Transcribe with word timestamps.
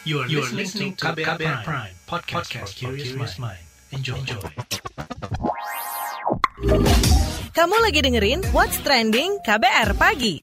You 0.00 0.24
are, 0.24 0.28
you 0.32 0.40
are 0.40 0.48
listening 0.56 0.96
to 0.96 1.12
KBR, 1.12 1.36
KBR 1.36 1.60
Prime, 1.60 1.60
Prime 1.60 1.94
podcast, 2.08 2.48
podcast 2.48 2.72
for 2.72 2.96
curious 2.96 3.36
mind. 3.36 3.60
Enjoy. 3.92 4.16
Enjoy. 4.16 4.40
Kamu 7.52 7.76
lagi 7.84 8.00
dengerin 8.00 8.40
What's 8.48 8.80
Trending 8.80 9.44
KBR 9.44 9.92
Pagi. 10.00 10.40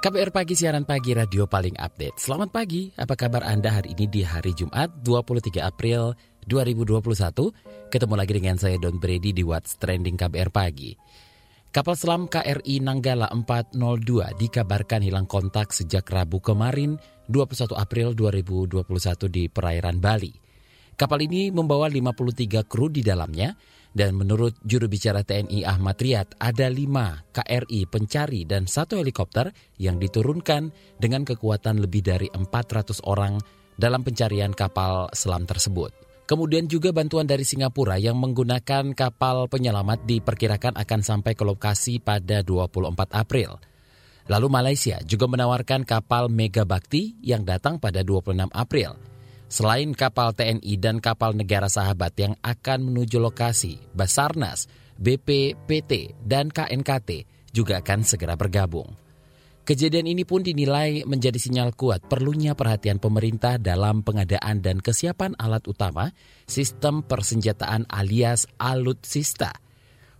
KBR 0.00 0.32
Pagi, 0.32 0.56
siaran 0.56 0.88
pagi 0.88 1.12
radio 1.12 1.44
paling 1.44 1.76
update. 1.76 2.16
Selamat 2.16 2.48
pagi, 2.48 2.88
apa 2.96 3.12
kabar 3.12 3.44
Anda 3.44 3.84
hari 3.84 3.92
ini 3.92 4.08
di 4.08 4.24
hari 4.24 4.56
Jumat 4.56 4.88
23 5.04 5.60
April 5.60 6.16
2021? 6.48 7.92
Ketemu 7.92 8.14
lagi 8.16 8.32
dengan 8.32 8.56
saya 8.56 8.80
Don 8.80 8.96
Brady 8.96 9.36
di 9.36 9.44
What's 9.44 9.76
Trending 9.76 10.16
KBR 10.16 10.48
Pagi. 10.48 10.96
Kapal 11.72 11.96
selam 11.96 12.28
KRI 12.28 12.84
Nanggala 12.84 13.32
402 13.32 14.36
dikabarkan 14.36 15.00
hilang 15.00 15.24
kontak 15.24 15.72
sejak 15.72 16.04
Rabu 16.04 16.36
kemarin 16.36 17.00
21 17.32 17.72
April 17.80 18.12
2021 18.12 18.84
di 19.32 19.48
perairan 19.48 19.96
Bali. 19.96 20.36
Kapal 21.00 21.24
ini 21.24 21.48
membawa 21.48 21.88
53 21.88 22.68
kru 22.68 22.92
di 22.92 23.00
dalamnya 23.00 23.56
dan 23.88 24.12
menurut 24.12 24.60
juru 24.68 24.84
bicara 24.84 25.24
TNI 25.24 25.64
Ahmad 25.64 25.96
Riyad 25.96 26.36
ada 26.36 26.68
5 26.68 27.40
KRI 27.40 27.80
pencari 27.88 28.44
dan 28.44 28.68
satu 28.68 29.00
helikopter 29.00 29.48
yang 29.80 29.96
diturunkan 29.96 30.68
dengan 31.00 31.24
kekuatan 31.24 31.80
lebih 31.80 32.04
dari 32.04 32.28
400 32.28 33.00
orang 33.08 33.40
dalam 33.80 34.04
pencarian 34.04 34.52
kapal 34.52 35.08
selam 35.16 35.48
tersebut. 35.48 36.11
Kemudian 36.22 36.70
juga 36.70 36.94
bantuan 36.94 37.26
dari 37.26 37.42
Singapura 37.42 37.98
yang 37.98 38.14
menggunakan 38.16 38.94
kapal 38.94 39.50
penyelamat 39.50 40.06
diperkirakan 40.06 40.78
akan 40.78 41.00
sampai 41.02 41.34
ke 41.34 41.42
lokasi 41.42 41.98
pada 41.98 42.46
24 42.46 43.10
April. 43.10 43.58
Lalu 44.30 44.46
Malaysia 44.46 45.02
juga 45.02 45.26
menawarkan 45.26 45.82
kapal 45.82 46.30
Mega 46.30 46.62
Bakti 46.62 47.18
yang 47.26 47.42
datang 47.42 47.82
pada 47.82 48.06
26 48.06 48.54
April. 48.54 48.94
Selain 49.50 49.90
kapal 49.92 50.32
TNI 50.32 50.74
dan 50.80 51.02
kapal 51.02 51.36
negara 51.36 51.68
sahabat 51.68 52.16
yang 52.16 52.34
akan 52.40 52.88
menuju 52.88 53.20
lokasi, 53.20 53.82
Basarnas, 53.92 54.70
BPPT, 54.96 56.16
dan 56.24 56.48
KNKT 56.48 57.28
juga 57.52 57.84
akan 57.84 58.00
segera 58.06 58.38
bergabung. 58.38 59.01
Kejadian 59.62 60.10
ini 60.10 60.26
pun 60.26 60.42
dinilai 60.42 61.06
menjadi 61.06 61.38
sinyal 61.38 61.78
kuat 61.78 62.02
perlunya 62.10 62.58
perhatian 62.58 62.98
pemerintah 62.98 63.62
dalam 63.62 64.02
pengadaan 64.02 64.58
dan 64.58 64.82
kesiapan 64.82 65.38
alat 65.38 65.62
utama 65.70 66.10
sistem 66.50 67.06
persenjataan 67.06 67.86
alias 67.86 68.50
alutsista. 68.58 69.54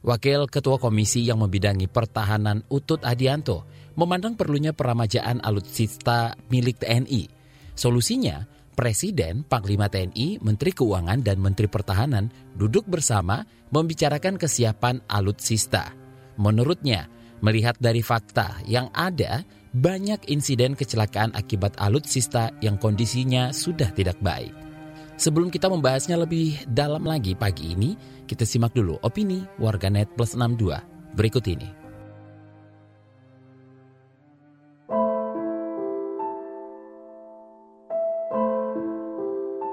Wakil 0.06 0.46
Ketua 0.46 0.78
Komisi 0.78 1.26
yang 1.26 1.42
membidangi 1.42 1.90
pertahanan 1.90 2.62
Utut 2.70 3.02
Adianto 3.02 3.66
memandang 3.98 4.38
perlunya 4.38 4.70
peramajaan 4.70 5.42
alutsista 5.42 6.38
milik 6.46 6.78
TNI. 6.78 7.26
Solusinya, 7.74 8.46
Presiden, 8.78 9.42
Panglima 9.42 9.90
TNI, 9.90 10.38
Menteri 10.38 10.70
Keuangan, 10.70 11.18
dan 11.18 11.42
Menteri 11.42 11.66
Pertahanan 11.66 12.30
duduk 12.54 12.86
bersama 12.86 13.42
membicarakan 13.74 14.38
kesiapan 14.38 15.02
alutsista. 15.10 15.90
Menurutnya, 16.38 17.10
Melihat 17.42 17.74
dari 17.82 18.00
fakta 18.00 18.62
yang 18.70 18.86
ada, 18.94 19.42
banyak 19.74 20.30
insiden 20.30 20.78
kecelakaan 20.78 21.34
akibat 21.34 21.74
alutsista 21.82 22.54
yang 22.62 22.78
kondisinya 22.78 23.50
sudah 23.50 23.90
tidak 23.90 24.14
baik. 24.22 24.54
Sebelum 25.18 25.50
kita 25.50 25.66
membahasnya 25.66 26.16
lebih 26.18 26.62
dalam 26.70 27.02
lagi 27.02 27.34
pagi 27.34 27.74
ini, 27.74 27.98
kita 28.26 28.46
simak 28.46 28.72
dulu 28.72 28.96
opini 29.02 29.42
warganet 29.58 30.08
plus 30.14 30.38
62 30.38 31.18
berikut 31.18 31.44
ini. 31.50 31.81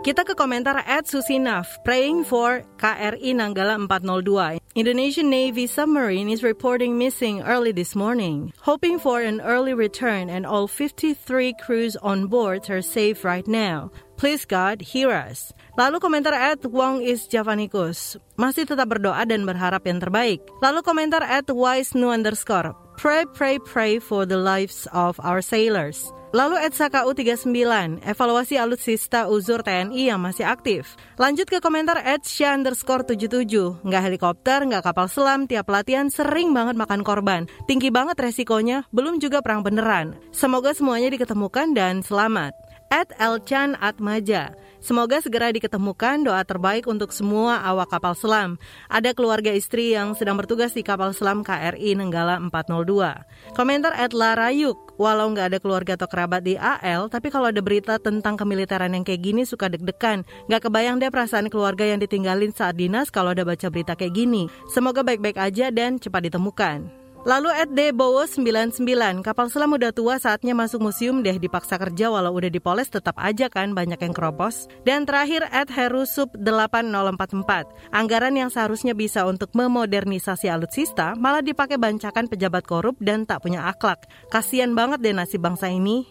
Kita 0.10 0.26
ke 0.26 0.34
komentar 0.34 0.82
at 0.90 1.06
Susinaf, 1.06 1.86
praying 1.86 2.26
for 2.26 2.66
KRI 2.82 3.30
Nanggala 3.30 3.78
402. 3.78 4.58
Indonesian 4.74 5.30
Navy 5.30 5.70
submarine 5.70 6.34
is 6.34 6.42
reporting 6.42 6.98
missing 6.98 7.46
early 7.46 7.70
this 7.70 7.94
morning. 7.94 8.50
Hoping 8.66 8.98
for 8.98 9.22
an 9.22 9.38
early 9.46 9.78
return 9.78 10.26
and 10.26 10.50
all 10.50 10.66
53 10.66 11.14
crews 11.62 11.94
on 12.02 12.26
board 12.26 12.66
are 12.74 12.82
safe 12.82 13.22
right 13.22 13.46
now. 13.46 13.94
Please 14.18 14.50
God, 14.50 14.82
hear 14.82 15.14
us. 15.14 15.54
Lalu 15.78 16.02
komentar 16.02 16.34
at 16.34 16.66
Wong 16.66 17.06
is 17.06 17.30
Javanicus. 17.30 18.18
Masih 18.34 18.66
tetap 18.66 18.90
berdoa 18.90 19.30
dan 19.30 19.46
berharap 19.46 19.86
yang 19.86 20.02
terbaik. 20.02 20.42
Lalu 20.66 20.82
komentar 20.82 21.22
at 21.22 21.46
Wise 21.54 21.94
underscore. 21.94 22.74
Pray, 22.98 23.30
pray, 23.38 23.62
pray 23.62 24.02
for 24.02 24.26
the 24.26 24.42
lives 24.42 24.90
of 24.90 25.22
our 25.22 25.46
sailors. 25.46 26.10
Lalu 26.30 26.62
KU 26.94 27.10
39, 27.18 28.06
evaluasi 28.06 28.62
alutsista 28.62 29.26
uzur 29.26 29.66
TNI 29.66 30.14
yang 30.14 30.22
masih 30.22 30.46
aktif. 30.46 30.94
Lanjut 31.18 31.50
ke 31.50 31.58
komentar 31.58 31.98
Syah 32.22 32.54
underscore 32.54 33.02
77, 33.02 33.50
nggak 33.82 34.04
helikopter, 34.06 34.62
nggak 34.62 34.86
kapal 34.86 35.10
selam, 35.10 35.50
tiap 35.50 35.66
pelatihan 35.66 36.06
sering 36.14 36.54
banget 36.54 36.78
makan 36.78 37.02
korban. 37.02 37.50
Tinggi 37.66 37.90
banget 37.90 38.22
resikonya, 38.22 38.86
belum 38.94 39.18
juga 39.18 39.42
perang 39.42 39.66
beneran. 39.66 40.14
Semoga 40.30 40.78
semuanya 40.78 41.10
diketemukan 41.10 41.74
dan 41.74 42.06
selamat. 42.06 42.69
At 42.90 43.14
Elchan 43.22 43.78
Atmaja, 43.78 44.58
Semoga 44.80 45.20
segera 45.20 45.52
diketemukan 45.52 46.24
doa 46.24 46.40
terbaik 46.48 46.88
untuk 46.88 47.12
semua 47.12 47.60
awak 47.68 47.92
kapal 47.92 48.16
selam. 48.16 48.56
Ada 48.88 49.12
keluarga 49.12 49.52
istri 49.52 49.92
yang 49.92 50.16
sedang 50.16 50.40
bertugas 50.40 50.72
di 50.72 50.88
kapal 50.88 51.12
selam 51.12 51.44
KRI 51.44 52.00
Nenggala 52.00 52.40
402. 52.40 53.60
Komentar 53.60 53.92
at 53.92 54.16
Larayuk, 54.16 54.96
walau 54.96 55.36
nggak 55.36 55.52
ada 55.52 55.60
keluarga 55.60 56.00
atau 56.00 56.08
kerabat 56.08 56.48
di 56.48 56.56
AL, 56.56 57.12
tapi 57.12 57.28
kalau 57.28 57.52
ada 57.52 57.60
berita 57.60 58.00
tentang 58.00 58.40
kemiliteran 58.40 58.96
yang 58.96 59.04
kayak 59.04 59.20
gini 59.20 59.44
suka 59.44 59.68
deg-degan. 59.68 60.24
Nggak 60.48 60.72
kebayang 60.72 61.04
deh 61.04 61.12
perasaan 61.12 61.52
keluarga 61.52 61.84
yang 61.84 62.00
ditinggalin 62.00 62.56
saat 62.56 62.80
dinas 62.80 63.12
kalau 63.12 63.36
ada 63.36 63.44
baca 63.44 63.68
berita 63.68 64.00
kayak 64.00 64.16
gini. 64.16 64.48
Semoga 64.72 65.04
baik-baik 65.04 65.36
aja 65.36 65.76
dan 65.76 66.00
cepat 66.00 66.32
ditemukan. 66.32 66.99
Lalu 67.28 67.52
at 67.52 67.68
Bowo 67.92 68.24
99, 68.24 68.80
kapal 69.28 69.52
selam 69.52 69.76
udah 69.76 69.92
tua 69.92 70.16
saatnya 70.24 70.56
masuk 70.56 70.80
museum 70.80 71.20
deh 71.20 71.36
dipaksa 71.36 71.76
kerja 71.76 72.08
walau 72.08 72.32
udah 72.32 72.48
dipoles 72.48 72.88
tetap 72.88 73.12
aja 73.20 73.52
kan 73.52 73.76
banyak 73.76 74.00
yang 74.00 74.16
keropos. 74.16 74.72
Dan 74.88 75.04
terakhir 75.04 75.44
at 75.52 75.68
Herusup 75.68 76.32
8044, 76.40 77.92
anggaran 77.92 78.40
yang 78.40 78.48
seharusnya 78.48 78.96
bisa 78.96 79.28
untuk 79.28 79.52
memodernisasi 79.52 80.48
alutsista 80.48 81.12
malah 81.20 81.44
dipakai 81.44 81.76
bancakan 81.76 82.32
pejabat 82.32 82.64
korup 82.64 82.96
dan 83.04 83.28
tak 83.28 83.44
punya 83.44 83.68
akhlak. 83.68 84.00
Kasian 84.32 84.72
banget 84.72 85.04
deh 85.04 85.12
nasib 85.12 85.44
bangsa 85.44 85.68
ini. 85.68 86.08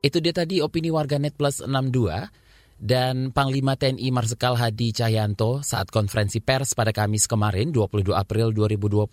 Itu 0.00 0.24
dia 0.24 0.32
tadi 0.32 0.64
opini 0.64 0.88
warganet 0.88 1.36
plus 1.36 1.60
62 1.60 2.43
dan 2.84 3.32
Panglima 3.32 3.80
TNI 3.80 4.12
Marsikal 4.12 4.60
Hadi 4.60 4.92
Cahyanto 4.92 5.64
saat 5.64 5.88
konferensi 5.88 6.44
pers 6.44 6.76
pada 6.76 6.92
Kamis 6.92 7.24
kemarin 7.24 7.72
22 7.72 8.12
April 8.12 8.52
2021 8.52 9.08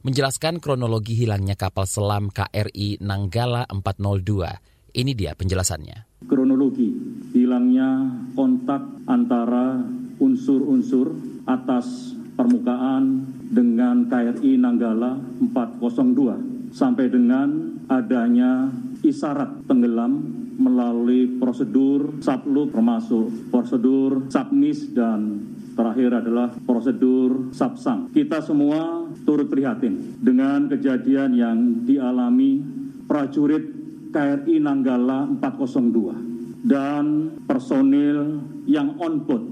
menjelaskan 0.00 0.64
kronologi 0.64 1.12
hilangnya 1.12 1.60
kapal 1.60 1.84
selam 1.84 2.32
KRI 2.32 3.04
Nanggala 3.04 3.68
402. 3.68 4.96
Ini 4.96 5.12
dia 5.12 5.36
penjelasannya. 5.36 6.24
Kronologi 6.24 6.88
hilangnya 7.36 8.16
kontak 8.32 8.80
antara 9.04 9.84
unsur-unsur 10.16 11.12
atas 11.44 12.16
permukaan 12.32 13.28
dengan 13.52 14.08
KRI 14.08 14.56
Nanggala 14.56 15.20
402 15.52 16.72
sampai 16.72 17.12
dengan 17.12 17.76
adanya 17.92 18.72
isyarat 19.04 19.68
tenggelam 19.68 20.39
melalui 20.60 21.40
prosedur 21.40 22.20
subloop 22.20 22.76
termasuk 22.76 23.48
prosedur 23.48 24.28
submis 24.28 24.92
dan 24.92 25.40
terakhir 25.72 26.20
adalah 26.20 26.52
prosedur 26.52 27.48
subsang. 27.56 28.12
Kita 28.12 28.44
semua 28.44 29.08
turut 29.24 29.48
prihatin 29.48 30.20
dengan 30.20 30.68
kejadian 30.68 31.32
yang 31.32 31.58
dialami 31.88 32.60
prajurit 33.08 33.64
KRI 34.12 34.60
Nanggala 34.60 35.24
402 35.40 36.68
dan 36.68 37.32
personil 37.48 38.44
yang 38.68 39.00
on 39.00 39.24
board 39.24 39.44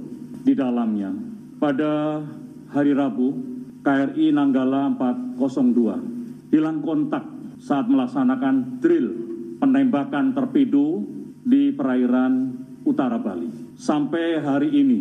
di 0.44 0.52
dalamnya. 0.52 1.08
Pada 1.56 2.20
hari 2.68 2.92
Rabu, 2.92 3.32
KRI 3.80 4.28
Nanggala 4.36 4.92
402 4.92 6.52
hilang 6.52 6.84
kontak 6.84 7.24
saat 7.58 7.88
melaksanakan 7.90 8.78
drill 8.80 9.27
penembakan 9.58 10.32
torpedo 10.32 11.02
di 11.44 11.74
perairan 11.74 12.54
utara 12.86 13.18
Bali. 13.20 13.74
Sampai 13.78 14.38
hari 14.40 14.72
ini, 14.74 15.00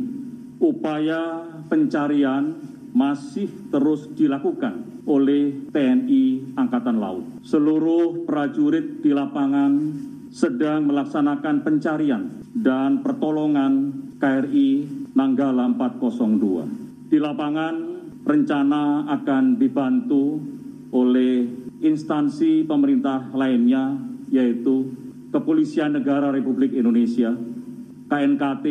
upaya 0.60 1.46
pencarian 1.70 2.58
masih 2.94 3.48
terus 3.70 4.10
dilakukan 4.18 5.06
oleh 5.08 5.72
TNI 5.72 6.58
Angkatan 6.58 6.98
Laut. 7.00 7.24
Seluruh 7.46 8.28
prajurit 8.28 9.00
di 9.00 9.14
lapangan 9.16 9.72
sedang 10.34 10.90
melaksanakan 10.90 11.64
pencarian 11.64 12.44
dan 12.52 13.00
pertolongan 13.00 13.94
KRI 14.20 14.70
Nanggala 15.16 15.72
402. 15.72 17.08
Di 17.08 17.18
lapangan 17.22 17.76
rencana 18.28 19.08
akan 19.08 19.56
dibantu 19.56 20.42
oleh 20.92 21.48
instansi 21.80 22.68
pemerintah 22.68 23.32
lainnya 23.32 24.07
yaitu 24.32 24.92
Kepolisian 25.32 25.96
Negara 25.96 26.32
Republik 26.32 26.72
Indonesia, 26.72 27.36
KNKT, 28.08 28.66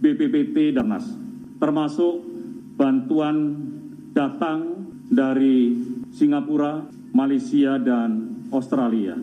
BPPT, 0.00 0.76
dan 0.76 0.92
NAS, 0.92 1.08
termasuk 1.56 2.20
bantuan 2.76 3.56
datang 4.12 4.88
dari 5.08 5.76
Singapura, 6.12 6.84
Malaysia, 7.16 7.80
dan 7.80 8.44
Australia. 8.52 9.16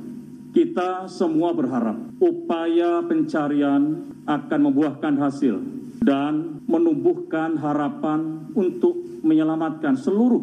Kita 0.52 1.06
semua 1.06 1.54
berharap 1.54 2.18
upaya 2.18 3.06
pencarian 3.06 4.10
akan 4.26 4.60
membuahkan 4.72 5.14
hasil 5.22 5.56
dan 6.02 6.66
menumbuhkan 6.66 7.58
harapan 7.62 8.50
untuk 8.58 9.22
menyelamatkan 9.22 9.94
seluruh 9.94 10.42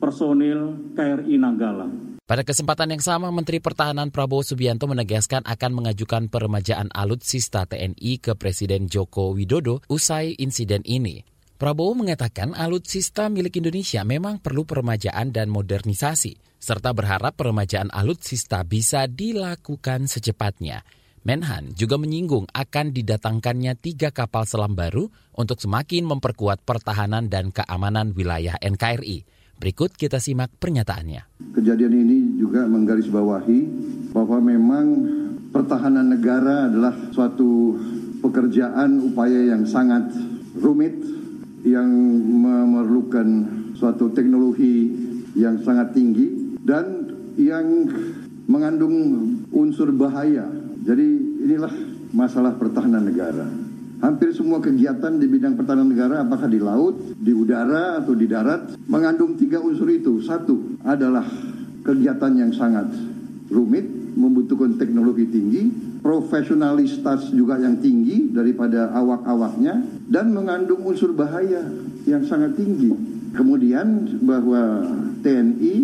personil 0.00 0.92
KRI 0.96 1.36
Nanggala. 1.36 2.09
Pada 2.30 2.46
kesempatan 2.46 2.94
yang 2.94 3.02
sama, 3.02 3.26
Menteri 3.34 3.58
Pertahanan 3.58 4.14
Prabowo 4.14 4.46
Subianto 4.46 4.86
menegaskan 4.86 5.42
akan 5.42 5.70
mengajukan 5.74 6.30
peremajaan 6.30 6.86
alutsista 6.94 7.66
TNI 7.66 8.22
ke 8.22 8.38
Presiden 8.38 8.86
Joko 8.86 9.34
Widodo 9.34 9.82
usai 9.90 10.38
insiden 10.38 10.86
ini. 10.86 11.26
Prabowo 11.58 11.98
mengatakan 11.98 12.54
alutsista 12.54 13.26
milik 13.26 13.58
Indonesia 13.58 14.06
memang 14.06 14.38
perlu 14.38 14.62
peremajaan 14.62 15.34
dan 15.34 15.50
modernisasi, 15.50 16.38
serta 16.62 16.94
berharap 16.94 17.34
peremajaan 17.34 17.90
alutsista 17.90 18.62
bisa 18.62 19.10
dilakukan 19.10 20.06
secepatnya. 20.06 20.86
Menhan 21.26 21.74
juga 21.74 21.98
menyinggung 21.98 22.46
akan 22.54 22.94
didatangkannya 22.94 23.74
tiga 23.74 24.14
kapal 24.14 24.46
selam 24.46 24.78
baru 24.78 25.10
untuk 25.34 25.58
semakin 25.58 26.06
memperkuat 26.06 26.62
pertahanan 26.62 27.26
dan 27.26 27.50
keamanan 27.50 28.14
wilayah 28.14 28.54
NKRI. 28.62 29.39
Berikut 29.60 29.92
kita 29.92 30.16
simak 30.16 30.56
pernyataannya. 30.56 31.52
Kejadian 31.52 31.92
ini 31.92 32.40
juga 32.40 32.64
menggarisbawahi 32.64 33.60
bahwa 34.08 34.40
memang 34.40 34.86
pertahanan 35.52 36.16
negara 36.16 36.72
adalah 36.72 36.96
suatu 37.12 37.76
pekerjaan 38.24 39.12
upaya 39.12 39.52
yang 39.52 39.68
sangat 39.68 40.16
rumit 40.56 40.96
yang 41.60 41.92
memerlukan 42.40 43.28
suatu 43.76 44.08
teknologi 44.16 44.96
yang 45.36 45.60
sangat 45.60 45.92
tinggi 45.92 46.56
dan 46.64 47.12
yang 47.36 47.84
mengandung 48.48 48.96
unsur 49.52 49.92
bahaya. 49.92 50.48
Jadi 50.88 51.08
inilah 51.44 51.74
masalah 52.16 52.56
pertahanan 52.56 53.04
negara. 53.04 53.69
Hampir 54.00 54.32
semua 54.32 54.64
kegiatan 54.64 55.12
di 55.20 55.28
bidang 55.28 55.60
pertahanan 55.60 55.92
negara, 55.92 56.24
apakah 56.24 56.48
di 56.48 56.56
laut, 56.56 56.96
di 57.20 57.36
udara, 57.36 58.00
atau 58.00 58.16
di 58.16 58.24
darat, 58.24 58.80
mengandung 58.88 59.36
tiga 59.36 59.60
unsur 59.60 59.92
itu. 59.92 60.24
Satu 60.24 60.80
adalah 60.80 61.28
kegiatan 61.84 62.32
yang 62.32 62.52
sangat 62.56 62.88
rumit, 63.52 63.84
membutuhkan 64.16 64.80
teknologi 64.80 65.28
tinggi, 65.28 65.68
profesionalitas 66.00 67.28
juga 67.36 67.60
yang 67.60 67.76
tinggi 67.84 68.32
daripada 68.32 68.88
awak-awaknya, 68.96 69.84
dan 70.08 70.32
mengandung 70.32 70.80
unsur 70.88 71.12
bahaya 71.12 71.60
yang 72.08 72.24
sangat 72.24 72.56
tinggi. 72.56 72.96
Kemudian 73.36 74.16
bahwa 74.24 74.80
TNI 75.20 75.74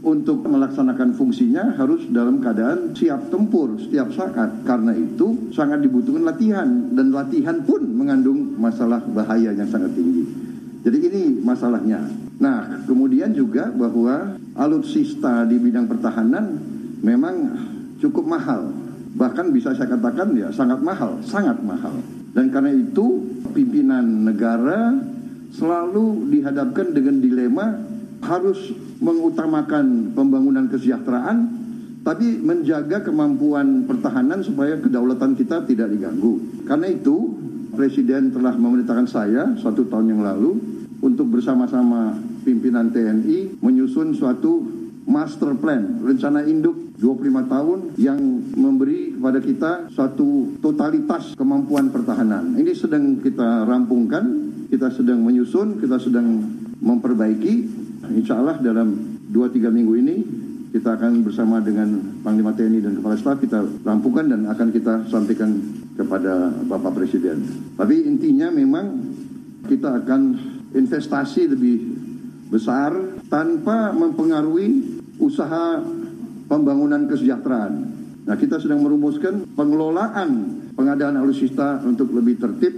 untuk 0.00 0.40
melaksanakan 0.48 1.12
fungsinya 1.12 1.76
harus 1.76 2.08
dalam 2.08 2.40
keadaan 2.40 2.96
siap 2.96 3.28
tempur 3.28 3.76
setiap 3.76 4.08
saat. 4.16 4.64
Karena 4.64 4.96
itu 4.96 5.52
sangat 5.52 5.84
dibutuhkan 5.84 6.24
latihan 6.24 6.68
dan 6.96 7.12
latihan 7.12 7.60
pun 7.60 7.84
mengandung 7.84 8.56
masalah 8.56 9.04
bahaya 9.12 9.52
yang 9.52 9.68
sangat 9.68 9.92
tinggi. 9.92 10.24
Jadi 10.80 10.98
ini 11.12 11.22
masalahnya. 11.44 12.00
Nah, 12.40 12.80
kemudian 12.88 13.36
juga 13.36 13.68
bahwa 13.68 14.40
alutsista 14.56 15.44
di 15.44 15.60
bidang 15.60 15.84
pertahanan 15.84 16.56
memang 17.04 17.36
cukup 18.00 18.24
mahal. 18.24 18.72
Bahkan 19.12 19.52
bisa 19.52 19.76
saya 19.76 19.92
katakan 19.92 20.32
ya 20.32 20.48
sangat 20.48 20.80
mahal, 20.80 21.20
sangat 21.20 21.60
mahal. 21.60 21.92
Dan 22.32 22.48
karena 22.48 22.72
itu 22.72 23.28
pimpinan 23.52 24.24
negara 24.24 24.96
selalu 25.52 26.30
dihadapkan 26.30 26.94
dengan 26.94 27.18
dilema 27.20 27.66
harus 28.24 28.72
mengutamakan 29.00 30.12
pembangunan 30.12 30.68
kesejahteraan, 30.68 31.38
tapi 32.00 32.40
menjaga 32.40 33.04
kemampuan 33.04 33.84
pertahanan 33.84 34.40
supaya 34.40 34.76
kedaulatan 34.80 35.36
kita 35.36 35.64
tidak 35.68 35.92
diganggu. 35.92 36.64
Karena 36.64 36.88
itu, 36.88 37.36
Presiden 37.70 38.34
telah 38.34 38.52
memerintahkan 38.58 39.08
saya 39.08 39.54
satu 39.56 39.86
tahun 39.86 40.12
yang 40.12 40.22
lalu 40.26 40.58
untuk 41.00 41.32
bersama-sama 41.32 42.18
pimpinan 42.44 42.90
TNI 42.92 43.62
menyusun 43.62 44.12
suatu 44.12 44.60
master 45.06 45.56
plan, 45.56 46.02
rencana 46.02 46.44
induk 46.44 46.92
25 47.00 47.46
tahun 47.48 47.78
yang 47.96 48.20
memberi 48.52 49.16
kepada 49.16 49.38
kita 49.40 49.72
suatu 49.88 50.60
totalitas 50.60 51.32
kemampuan 51.38 51.88
pertahanan. 51.88 52.52
Ini 52.58 52.72
sedang 52.76 53.16
kita 53.22 53.64
rampungkan, 53.64 54.24
kita 54.68 54.92
sedang 54.92 55.24
menyusun, 55.24 55.80
kita 55.80 55.96
sedang 55.96 56.26
memperbaiki 56.80 57.79
insya 58.08 58.40
Allah 58.40 58.56
dalam 58.62 59.20
2-3 59.28 59.68
minggu 59.68 59.94
ini 60.00 60.16
kita 60.70 60.94
akan 60.94 61.26
bersama 61.26 61.58
dengan 61.58 62.20
Panglima 62.22 62.54
TNI 62.54 62.78
dan 62.78 62.92
Kepala 63.02 63.18
Staf 63.18 63.42
kita 63.42 63.58
rampungkan 63.82 64.30
dan 64.30 64.46
akan 64.46 64.68
kita 64.70 65.10
sampaikan 65.10 65.50
kepada 65.98 66.54
Bapak 66.64 66.94
Presiden. 66.94 67.42
Tapi 67.74 68.06
intinya 68.06 68.48
memang 68.54 68.86
kita 69.66 69.98
akan 70.00 70.20
investasi 70.70 71.50
lebih 71.50 71.76
besar 72.48 72.94
tanpa 73.26 73.90
mempengaruhi 73.90 75.02
usaha 75.18 75.82
pembangunan 76.46 77.10
kesejahteraan. 77.10 77.74
Nah 78.30 78.36
kita 78.38 78.62
sedang 78.62 78.86
merumuskan 78.86 79.50
pengelolaan 79.58 80.60
pengadaan 80.78 81.18
alutsista 81.18 81.82
untuk 81.82 82.14
lebih 82.14 82.38
tertib, 82.38 82.74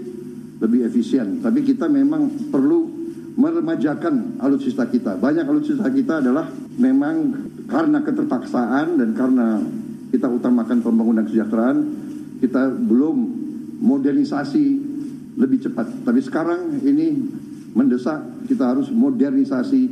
lebih 0.65 0.89
efisien. 0.89 1.45
Tapi 1.45 1.61
kita 1.61 1.93
memang 1.93 2.49
perlu 2.49 3.02
meremajakan 3.37 4.37
alutsista 4.41 4.85
kita. 4.89 5.17
Banyak 5.17 5.49
alutsista 5.49 5.89
kita 5.89 6.21
adalah 6.21 6.49
memang 6.77 7.17
karena 7.69 8.05
keterpaksaan 8.05 9.01
dan 9.01 9.11
karena 9.17 9.61
kita 10.13 10.29
utamakan 10.29 10.85
pembangunan 10.85 11.25
kesejahteraan, 11.25 11.79
kita 12.45 12.69
belum 12.69 13.17
modernisasi 13.81 14.67
lebih 15.41 15.65
cepat. 15.65 16.05
Tapi 16.05 16.21
sekarang 16.21 16.85
ini 16.85 17.17
mendesak 17.73 18.45
kita 18.45 18.77
harus 18.77 18.93
modernisasi 18.93 19.89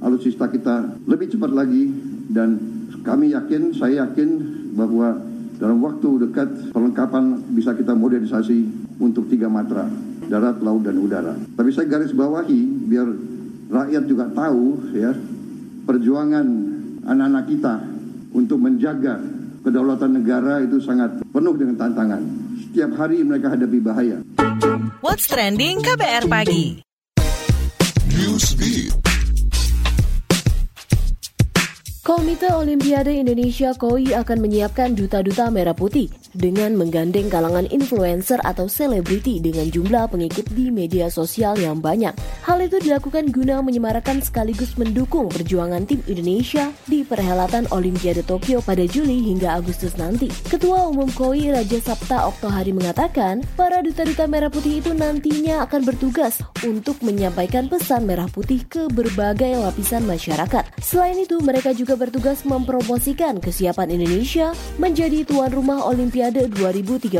alutsista 0.00 0.48
kita 0.48 0.96
lebih 1.04 1.28
cepat 1.36 1.52
lagi 1.52 1.92
dan 2.32 2.56
kami 3.04 3.36
yakin, 3.36 3.76
saya 3.76 4.08
yakin 4.08 4.28
bahwa 4.72 5.20
dalam 5.60 5.82
waktu 5.84 6.28
dekat 6.28 6.72
perlengkapan 6.72 7.44
bisa 7.52 7.74
kita 7.74 7.92
modernisasi 7.92 8.58
untuk 9.02 9.26
tiga 9.28 9.50
matra 9.50 10.07
darat, 10.28 10.60
laut, 10.60 10.84
dan 10.84 11.00
udara. 11.00 11.34
Tapi 11.56 11.72
saya 11.72 11.88
garis 11.88 12.12
bawahi 12.12 12.60
biar 12.86 13.08
rakyat 13.68 14.04
juga 14.04 14.28
tahu 14.32 14.92
ya 14.92 15.12
perjuangan 15.88 16.46
anak-anak 17.08 17.44
kita 17.48 17.74
untuk 18.36 18.60
menjaga 18.60 19.16
kedaulatan 19.64 20.20
negara 20.20 20.60
itu 20.62 20.78
sangat 20.84 21.16
penuh 21.32 21.56
dengan 21.56 21.76
tantangan. 21.80 22.22
Setiap 22.68 22.90
hari 23.00 23.24
mereka 23.24 23.56
hadapi 23.56 23.78
bahaya. 23.80 24.20
What's 25.00 25.26
trending 25.26 25.80
KBR 25.80 26.28
pagi? 26.28 26.84
Newsbeat. 28.12 28.97
Komite 32.08 32.48
Olimpiade 32.56 33.12
Indonesia 33.20 33.76
KOI 33.76 34.16
akan 34.16 34.40
menyiapkan 34.40 34.96
duta-duta 34.96 35.52
merah 35.52 35.76
putih 35.76 36.08
dengan 36.32 36.72
menggandeng 36.72 37.28
kalangan 37.28 37.68
influencer 37.68 38.40
atau 38.48 38.64
selebriti 38.64 39.44
dengan 39.44 39.68
jumlah 39.68 40.08
pengikut 40.08 40.48
di 40.56 40.72
media 40.72 41.12
sosial 41.12 41.60
yang 41.60 41.84
banyak. 41.84 42.16
Hal 42.48 42.64
itu 42.64 42.80
dilakukan 42.80 43.28
guna 43.28 43.60
menyemarakan 43.60 44.24
sekaligus 44.24 44.80
mendukung 44.80 45.28
perjuangan 45.28 45.84
tim 45.84 46.00
Indonesia 46.08 46.72
di 46.88 47.04
perhelatan 47.04 47.68
Olimpiade 47.76 48.24
Tokyo 48.24 48.64
pada 48.64 48.88
Juli 48.88 49.28
hingga 49.28 49.60
Agustus 49.60 50.00
nanti. 50.00 50.32
Ketua 50.48 50.88
Umum 50.88 51.12
KOI 51.12 51.60
Raja 51.60 51.76
Sabta 51.76 52.24
Oktohari 52.24 52.72
mengatakan, 52.72 53.44
para 53.52 53.84
duta-duta 53.84 54.24
merah 54.24 54.48
putih 54.48 54.80
itu 54.80 54.96
nantinya 54.96 55.68
akan 55.68 55.84
bertugas 55.84 56.40
untuk 56.64 57.04
menyampaikan 57.04 57.68
pesan 57.68 58.08
merah 58.08 58.32
putih 58.32 58.64
ke 58.64 58.88
berbagai 58.88 59.60
lapisan 59.60 60.08
masyarakat. 60.08 60.64
Selain 60.80 61.20
itu, 61.20 61.36
mereka 61.44 61.76
juga 61.76 61.97
bertugas 61.98 62.46
mempromosikan 62.46 63.42
kesiapan 63.42 63.98
Indonesia 63.98 64.54
menjadi 64.78 65.26
tuan 65.26 65.50
rumah 65.50 65.82
Olimpiade 65.90 66.46
2032. 66.46 67.18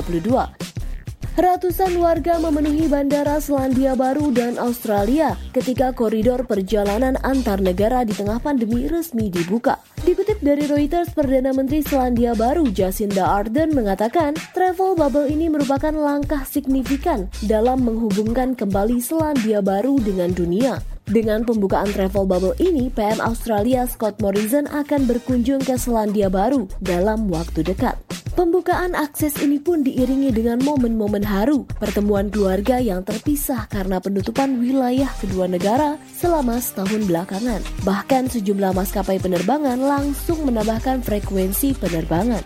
Ratusan 1.38 1.94
warga 2.02 2.34
memenuhi 2.42 2.90
Bandara 2.90 3.38
Selandia 3.38 3.94
Baru 3.94 4.34
dan 4.34 4.58
Australia 4.58 5.38
ketika 5.54 5.94
koridor 5.94 6.42
perjalanan 6.42 7.14
antar 7.22 7.62
negara 7.62 8.02
di 8.02 8.10
tengah 8.10 8.42
pandemi 8.42 8.90
resmi 8.90 9.30
dibuka. 9.30 9.78
Dikutip 10.02 10.42
dari 10.42 10.66
Reuters, 10.66 11.14
Perdana 11.14 11.54
Menteri 11.54 11.86
Selandia 11.86 12.34
Baru 12.34 12.66
Jacinda 12.74 13.38
Ardern 13.38 13.70
mengatakan, 13.70 14.34
travel 14.50 14.98
bubble 14.98 15.30
ini 15.30 15.46
merupakan 15.46 15.94
langkah 15.94 16.42
signifikan 16.42 17.30
dalam 17.46 17.86
menghubungkan 17.86 18.58
kembali 18.58 18.98
Selandia 18.98 19.62
Baru 19.62 20.02
dengan 20.02 20.34
dunia. 20.34 20.97
Dengan 21.08 21.40
pembukaan 21.40 21.88
travel 21.88 22.28
bubble 22.28 22.52
ini, 22.60 22.92
PM 22.92 23.16
Australia 23.24 23.88
Scott 23.88 24.20
Morrison 24.20 24.68
akan 24.68 25.08
berkunjung 25.08 25.64
ke 25.64 25.80
Selandia 25.80 26.28
Baru 26.28 26.68
dalam 26.84 27.32
waktu 27.32 27.64
dekat. 27.64 27.96
Pembukaan 28.36 28.92
akses 28.92 29.40
ini 29.40 29.56
pun 29.56 29.82
diiringi 29.82 30.30
dengan 30.30 30.60
momen-momen 30.60 31.24
haru, 31.24 31.64
pertemuan 31.80 32.28
keluarga 32.28 32.78
yang 32.78 33.02
terpisah 33.02 33.66
karena 33.72 33.98
penutupan 33.98 34.60
wilayah 34.60 35.08
kedua 35.18 35.48
negara 35.48 35.96
selama 36.12 36.60
setahun 36.60 37.08
belakangan. 37.08 37.64
Bahkan 37.88 38.28
sejumlah 38.28 38.76
maskapai 38.76 39.16
penerbangan 39.18 39.80
langsung 39.80 40.44
menambahkan 40.44 41.02
frekuensi 41.02 41.72
penerbangan. 41.82 42.44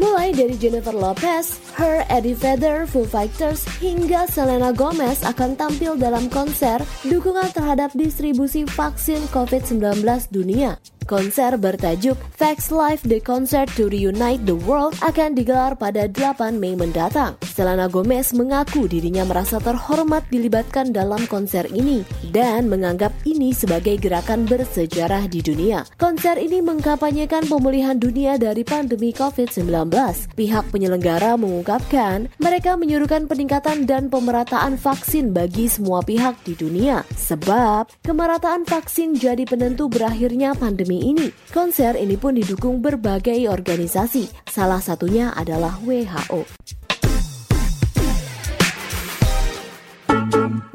Mulai 0.00 0.32
dari 0.32 0.56
Jennifer 0.56 0.96
Lopez, 0.96 1.69
Her, 1.80 2.04
Eddie 2.12 2.36
Vedder, 2.36 2.84
Foo 2.84 3.08
Fighters, 3.08 3.64
hingga 3.80 4.28
Selena 4.28 4.68
Gomez 4.68 5.24
akan 5.24 5.56
tampil 5.56 5.96
dalam 5.96 6.28
konser 6.28 6.84
dukungan 7.08 7.48
terhadap 7.56 7.96
distribusi 7.96 8.68
vaksin 8.68 9.24
COVID-19 9.32 10.04
dunia. 10.28 10.76
Konser 11.10 11.58
bertajuk 11.58 12.14
Facts 12.38 12.70
Live 12.70 13.02
The 13.02 13.18
Concert 13.18 13.66
to 13.74 13.90
Reunite 13.90 14.46
the 14.46 14.54
World 14.54 14.94
akan 15.02 15.34
digelar 15.34 15.74
pada 15.74 16.06
8 16.06 16.54
Mei 16.54 16.78
mendatang. 16.78 17.34
Selena 17.42 17.90
Gomez 17.90 18.30
mengaku 18.30 18.86
dirinya 18.86 19.26
merasa 19.26 19.58
terhormat 19.58 20.22
dilibatkan 20.30 20.94
dalam 20.94 21.26
konser 21.26 21.66
ini 21.74 22.06
dan 22.30 22.70
menganggap 22.70 23.10
ini 23.26 23.50
sebagai 23.50 23.98
gerakan 23.98 24.46
bersejarah 24.46 25.26
di 25.26 25.42
dunia. 25.42 25.82
Konser 25.98 26.38
ini 26.38 26.62
mengkampanyekan 26.62 27.50
pemulihan 27.50 27.98
dunia 27.98 28.38
dari 28.38 28.62
pandemi 28.62 29.10
COVID-19. 29.10 29.90
Pihak 30.38 30.70
penyelenggara 30.70 31.34
mengungkapkan 31.70 32.26
mereka 32.42 32.74
menyuruhkan 32.74 33.30
peningkatan 33.30 33.86
dan 33.86 34.10
pemerataan 34.10 34.74
vaksin 34.74 35.30
bagi 35.30 35.70
semua 35.70 36.02
pihak 36.02 36.42
di 36.42 36.58
dunia. 36.58 37.06
Sebab 37.14 38.02
kemerataan 38.02 38.66
vaksin 38.66 39.14
jadi 39.14 39.46
penentu 39.46 39.86
berakhirnya 39.86 40.58
pandemi 40.58 41.14
ini. 41.14 41.30
Konser 41.54 41.94
ini 41.94 42.18
pun 42.18 42.34
didukung 42.34 42.82
berbagai 42.82 43.46
organisasi, 43.46 44.50
salah 44.50 44.82
satunya 44.82 45.30
adalah 45.30 45.78
WHO. 45.86 46.42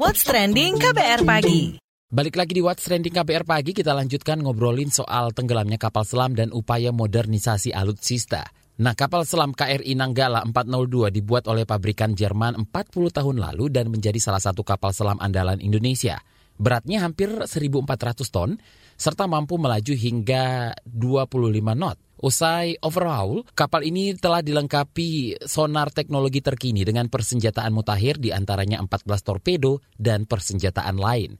What's 0.00 0.24
Trending 0.24 0.80
KBR 0.80 1.28
Pagi 1.28 1.76
Balik 2.06 2.38
lagi 2.38 2.54
di 2.54 2.62
What's 2.62 2.86
Trending 2.86 3.10
KBR 3.10 3.44
Pagi, 3.44 3.74
kita 3.74 3.90
lanjutkan 3.90 4.38
ngobrolin 4.38 4.88
soal 4.88 5.34
tenggelamnya 5.34 5.76
kapal 5.76 6.06
selam 6.06 6.38
dan 6.38 6.54
upaya 6.54 6.94
modernisasi 6.94 7.74
alutsista. 7.74 8.46
Nah, 8.76 8.92
kapal 8.92 9.24
selam 9.24 9.56
KRI 9.56 9.96
Nanggala 9.96 10.44
402 10.44 11.08
dibuat 11.08 11.48
oleh 11.48 11.64
pabrikan 11.64 12.12
Jerman 12.12 12.60
40 12.68 13.08
tahun 13.08 13.36
lalu 13.40 13.72
dan 13.72 13.88
menjadi 13.88 14.20
salah 14.20 14.42
satu 14.42 14.60
kapal 14.60 14.92
selam 14.92 15.16
andalan 15.16 15.56
Indonesia. 15.64 16.20
Beratnya 16.60 17.00
hampir 17.00 17.32
1.400 17.32 18.28
ton, 18.28 18.60
serta 19.00 19.24
mampu 19.24 19.56
melaju 19.56 19.92
hingga 19.96 20.76
25 20.84 21.72
knot. 21.72 21.96
Usai 22.20 22.76
overhaul, 22.84 23.48
kapal 23.56 23.84
ini 23.84 24.12
telah 24.16 24.44
dilengkapi 24.44 25.40
sonar 25.48 25.88
teknologi 25.88 26.44
terkini 26.44 26.84
dengan 26.84 27.08
persenjataan 27.08 27.72
mutakhir 27.72 28.20
di 28.20 28.28
antaranya 28.28 28.80
14 28.84 29.08
torpedo 29.24 29.80
dan 29.96 30.28
persenjataan 30.28 31.00
lain. 31.00 31.32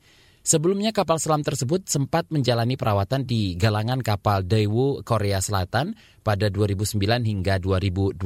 Sebelumnya 0.47 0.95
kapal 0.95 1.19
selam 1.19 1.43
tersebut 1.43 1.91
sempat 1.91 2.31
menjalani 2.31 2.79
perawatan 2.79 3.27
di 3.27 3.59
galangan 3.59 3.99
kapal 3.99 4.47
Daewoo 4.47 5.03
Korea 5.03 5.43
Selatan 5.43 5.99
pada 6.23 6.47
2009 6.55 7.03
hingga 7.03 7.59
2012. 7.59 8.23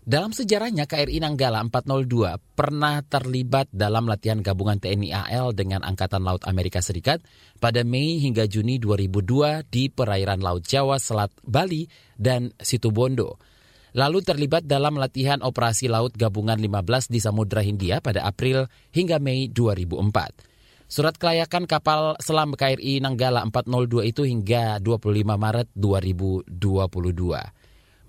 Dalam 0.00 0.32
sejarahnya 0.32 0.88
KRI 0.88 1.20
Nanggala 1.20 1.60
402 1.68 2.40
pernah 2.56 3.04
terlibat 3.04 3.68
dalam 3.68 4.08
latihan 4.08 4.40
gabungan 4.40 4.80
TNI 4.80 5.12
AL 5.12 5.52
dengan 5.52 5.84
Angkatan 5.84 6.24
Laut 6.24 6.40
Amerika 6.48 6.80
Serikat 6.80 7.20
pada 7.60 7.84
Mei 7.84 8.16
hingga 8.16 8.48
Juni 8.48 8.80
2002 8.80 9.68
di 9.68 9.92
perairan 9.92 10.40
Laut 10.40 10.64
Jawa, 10.64 10.96
Selat 10.96 11.36
Bali, 11.44 11.84
dan 12.16 12.48
Situbondo. 12.64 13.36
Lalu 13.92 14.24
terlibat 14.24 14.64
dalam 14.64 14.96
latihan 14.96 15.44
operasi 15.44 15.84
laut 15.92 16.16
gabungan 16.16 16.56
15 16.56 17.12
di 17.12 17.20
Samudra 17.20 17.60
Hindia 17.60 18.00
pada 18.00 18.24
April 18.24 18.72
hingga 18.88 19.20
Mei 19.20 19.52
2004. 19.52 20.51
Surat 20.92 21.16
kelayakan 21.16 21.64
kapal 21.64 22.20
selam 22.20 22.52
KRI 22.52 23.00
Nanggala 23.00 23.40
402 23.48 24.12
itu 24.12 24.28
hingga 24.28 24.76
25 24.76 25.24
Maret 25.24 25.72
2022. 25.72 26.52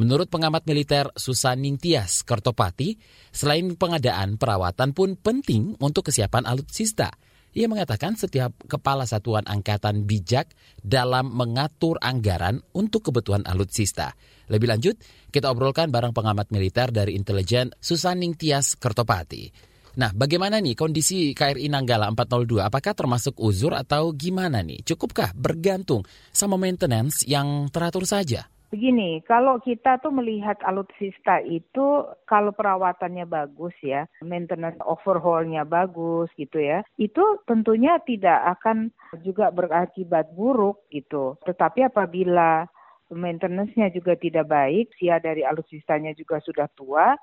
Menurut 0.03 0.27
pengamat 0.27 0.67
militer 0.67 1.07
Susaning 1.15 1.79
Tias 1.79 2.27
Kertopati, 2.27 2.99
selain 3.31 3.79
pengadaan, 3.79 4.35
perawatan 4.35 4.91
pun 4.91 5.15
penting 5.15 5.79
untuk 5.79 6.11
kesiapan 6.11 6.43
alutsista. 6.43 7.15
Ia 7.55 7.71
mengatakan 7.71 8.19
setiap 8.19 8.51
kepala 8.67 9.07
satuan 9.07 9.47
angkatan 9.47 10.03
bijak 10.03 10.51
dalam 10.83 11.31
mengatur 11.31 11.95
anggaran 12.03 12.59
untuk 12.75 13.07
kebutuhan 13.07 13.47
alutsista. 13.47 14.11
Lebih 14.51 14.67
lanjut, 14.67 14.99
kita 15.31 15.47
obrolkan 15.55 15.87
bareng 15.87 16.11
pengamat 16.11 16.51
militer 16.51 16.91
dari 16.91 17.15
intelijen 17.15 17.71
Susaning 17.79 18.35
Tias 18.35 18.75
Kertopati. 18.75 19.71
Nah, 19.93 20.09
bagaimana 20.09 20.57
nih 20.57 20.73
kondisi 20.73 21.37
KRI 21.37 21.69
Nanggala 21.69 22.09
402? 22.09 22.65
Apakah 22.65 22.97
termasuk 22.97 23.37
uzur 23.37 23.77
atau 23.77 24.09
gimana 24.09 24.65
nih? 24.65 24.81
Cukupkah 24.81 25.29
bergantung 25.37 26.01
sama 26.33 26.57
maintenance 26.57 27.21
yang 27.29 27.69
teratur 27.69 28.01
saja? 28.09 28.49
Begini, 28.73 29.21
kalau 29.29 29.61
kita 29.61 30.01
tuh 30.01 30.09
melihat 30.09 30.57
alutsista 30.65 31.37
itu 31.45 32.09
kalau 32.25 32.49
perawatannya 32.57 33.29
bagus 33.29 33.77
ya, 33.85 34.09
maintenance 34.25 34.81
overhaulnya 34.81 35.61
bagus 35.61 36.33
gitu 36.41 36.57
ya, 36.57 36.81
itu 36.97 37.21
tentunya 37.45 38.01
tidak 38.01 38.57
akan 38.57 38.89
juga 39.21 39.53
berakibat 39.53 40.33
buruk 40.33 40.89
gitu. 40.89 41.37
Tetapi 41.45 41.85
apabila 41.85 42.65
maintenance-nya 43.13 43.93
juga 43.93 44.17
tidak 44.17 44.49
baik, 44.49 44.89
sia 44.97 45.21
dari 45.21 45.45
alutsistanya 45.45 46.17
juga 46.17 46.41
sudah 46.41 46.65
tua, 46.73 47.13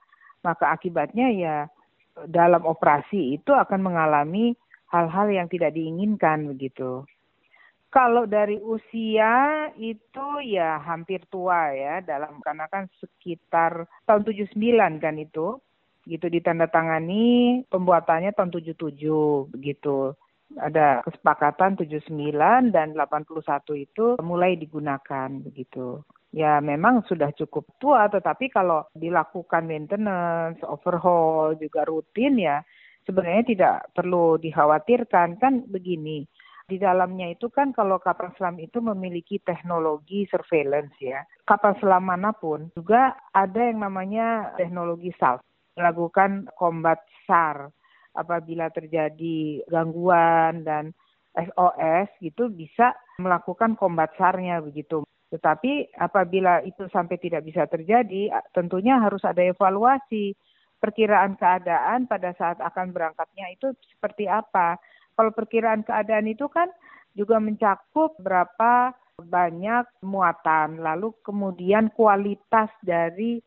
maka 0.46 0.70
akibatnya 0.70 1.34
ya 1.34 1.56
dalam 2.26 2.62
operasi 2.66 3.40
itu 3.40 3.50
akan 3.54 3.80
mengalami 3.80 4.56
hal-hal 4.90 5.30
yang 5.30 5.46
tidak 5.46 5.72
diinginkan 5.74 6.50
begitu. 6.50 7.06
Kalau 7.90 8.22
dari 8.22 8.54
usia 8.62 9.66
itu 9.74 10.26
ya 10.46 10.78
hampir 10.78 11.26
tua 11.26 11.74
ya 11.74 11.98
dalam 11.98 12.38
karena 12.38 12.70
kan 12.70 12.86
sekitar 13.02 13.82
tahun 14.06 14.22
79 14.22 14.54
kan 15.02 15.18
itu 15.18 15.58
gitu 16.06 16.26
ditandatangani 16.30 17.62
pembuatannya 17.66 18.30
tahun 18.30 18.54
77 18.54 19.50
begitu. 19.50 20.14
Ada 20.54 21.02
kesepakatan 21.06 21.78
79 21.78 22.74
dan 22.74 22.94
81 22.94 23.86
itu 23.86 24.06
mulai 24.22 24.54
digunakan 24.54 25.30
begitu. 25.42 26.02
Ya 26.30 26.62
memang 26.62 27.02
sudah 27.10 27.34
cukup 27.34 27.66
tua 27.82 28.06
tetapi 28.06 28.54
kalau 28.54 28.86
dilakukan 28.94 29.66
maintenance, 29.66 30.62
overhaul 30.62 31.58
juga 31.58 31.82
rutin 31.82 32.38
ya 32.38 32.62
sebenarnya 33.02 33.44
tidak 33.50 33.76
perlu 33.96 34.38
dikhawatirkan 34.38 35.42
kan 35.42 35.66
begini 35.66 36.22
di 36.70 36.78
dalamnya 36.78 37.34
itu 37.34 37.50
kan 37.50 37.74
kalau 37.74 37.98
kapal 37.98 38.30
selam 38.38 38.54
itu 38.62 38.78
memiliki 38.78 39.42
teknologi 39.42 40.22
surveillance 40.30 40.94
ya. 41.02 41.26
Kapal 41.42 41.74
selam 41.82 42.06
mana 42.06 42.30
pun 42.30 42.70
juga 42.78 43.18
ada 43.34 43.58
yang 43.58 43.82
namanya 43.82 44.54
teknologi 44.54 45.10
SALT, 45.18 45.42
melakukan 45.74 46.46
combat 46.54 47.02
SAR 47.26 47.74
apabila 48.14 48.70
terjadi 48.70 49.66
gangguan 49.66 50.62
dan 50.62 50.94
SOS 51.34 52.06
gitu 52.22 52.46
bisa 52.54 52.94
melakukan 53.18 53.74
combat 53.74 54.14
SAR-nya 54.14 54.62
begitu. 54.62 55.02
Tetapi 55.30 55.94
apabila 55.94 56.62
itu 56.66 56.90
sampai 56.90 57.16
tidak 57.22 57.46
bisa 57.46 57.66
terjadi, 57.70 58.34
tentunya 58.50 58.98
harus 58.98 59.22
ada 59.22 59.40
evaluasi 59.46 60.34
perkiraan 60.82 61.38
keadaan 61.38 62.10
pada 62.10 62.34
saat 62.34 62.58
akan 62.58 62.90
berangkatnya 62.90 63.52
itu 63.54 63.70
seperti 63.94 64.26
apa. 64.26 64.80
Kalau 65.14 65.30
perkiraan 65.30 65.86
keadaan 65.86 66.26
itu 66.26 66.50
kan 66.50 66.66
juga 67.14 67.38
mencakup 67.38 68.16
berapa 68.18 68.96
banyak 69.20 69.84
muatan, 70.00 70.80
lalu 70.80 71.12
kemudian 71.20 71.92
kualitas 71.92 72.72
dari 72.80 73.44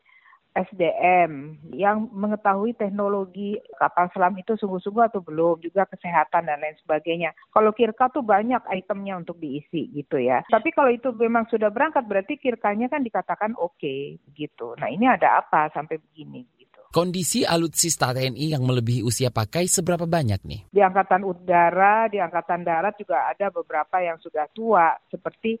SDM 0.54 1.58
yang 1.74 2.06
mengetahui 2.14 2.78
teknologi 2.78 3.58
kapal 3.74 4.06
selam 4.14 4.38
itu 4.38 4.54
sungguh-sungguh 4.54 5.10
atau 5.10 5.18
belum, 5.18 5.58
juga 5.58 5.82
kesehatan 5.90 6.46
dan 6.46 6.62
lain 6.62 6.78
sebagainya. 6.78 7.34
Kalau 7.50 7.74
kirka 7.74 8.06
tuh 8.14 8.22
banyak 8.22 8.62
itemnya 8.70 9.18
untuk 9.18 9.42
diisi 9.42 9.90
gitu 9.90 10.22
ya. 10.22 10.46
Tapi 10.46 10.70
kalau 10.70 10.94
itu 10.94 11.10
memang 11.18 11.50
sudah 11.50 11.74
berangkat 11.74 12.06
berarti 12.06 12.38
kirkanya 12.38 12.86
kan 12.86 13.02
dikatakan 13.02 13.58
oke 13.58 13.74
okay, 13.76 14.16
gitu. 14.38 14.78
Nah 14.78 14.86
ini 14.86 15.10
ada 15.10 15.42
apa 15.42 15.74
sampai 15.74 15.98
begini? 15.98 16.46
Kondisi 16.94 17.42
alutsista 17.42 18.14
TNI 18.14 18.54
yang 18.54 18.62
melebihi 18.62 19.02
usia 19.02 19.26
pakai 19.34 19.66
seberapa 19.66 20.06
banyak 20.06 20.46
nih? 20.46 20.70
Di 20.70 20.78
Angkatan 20.78 21.26
Udara, 21.26 22.06
di 22.06 22.22
Angkatan 22.22 22.62
Darat 22.62 22.94
juga 22.94 23.26
ada 23.26 23.50
beberapa 23.50 23.98
yang 23.98 24.14
sudah 24.22 24.46
tua. 24.54 24.94
Seperti 25.10 25.58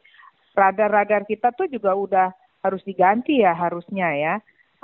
radar-radar 0.54 1.26
kita 1.26 1.50
tuh 1.50 1.66
juga 1.66 1.90
udah 1.90 2.30
harus 2.62 2.86
diganti 2.86 3.42
ya 3.42 3.50
harusnya 3.50 4.14
ya. 4.14 4.34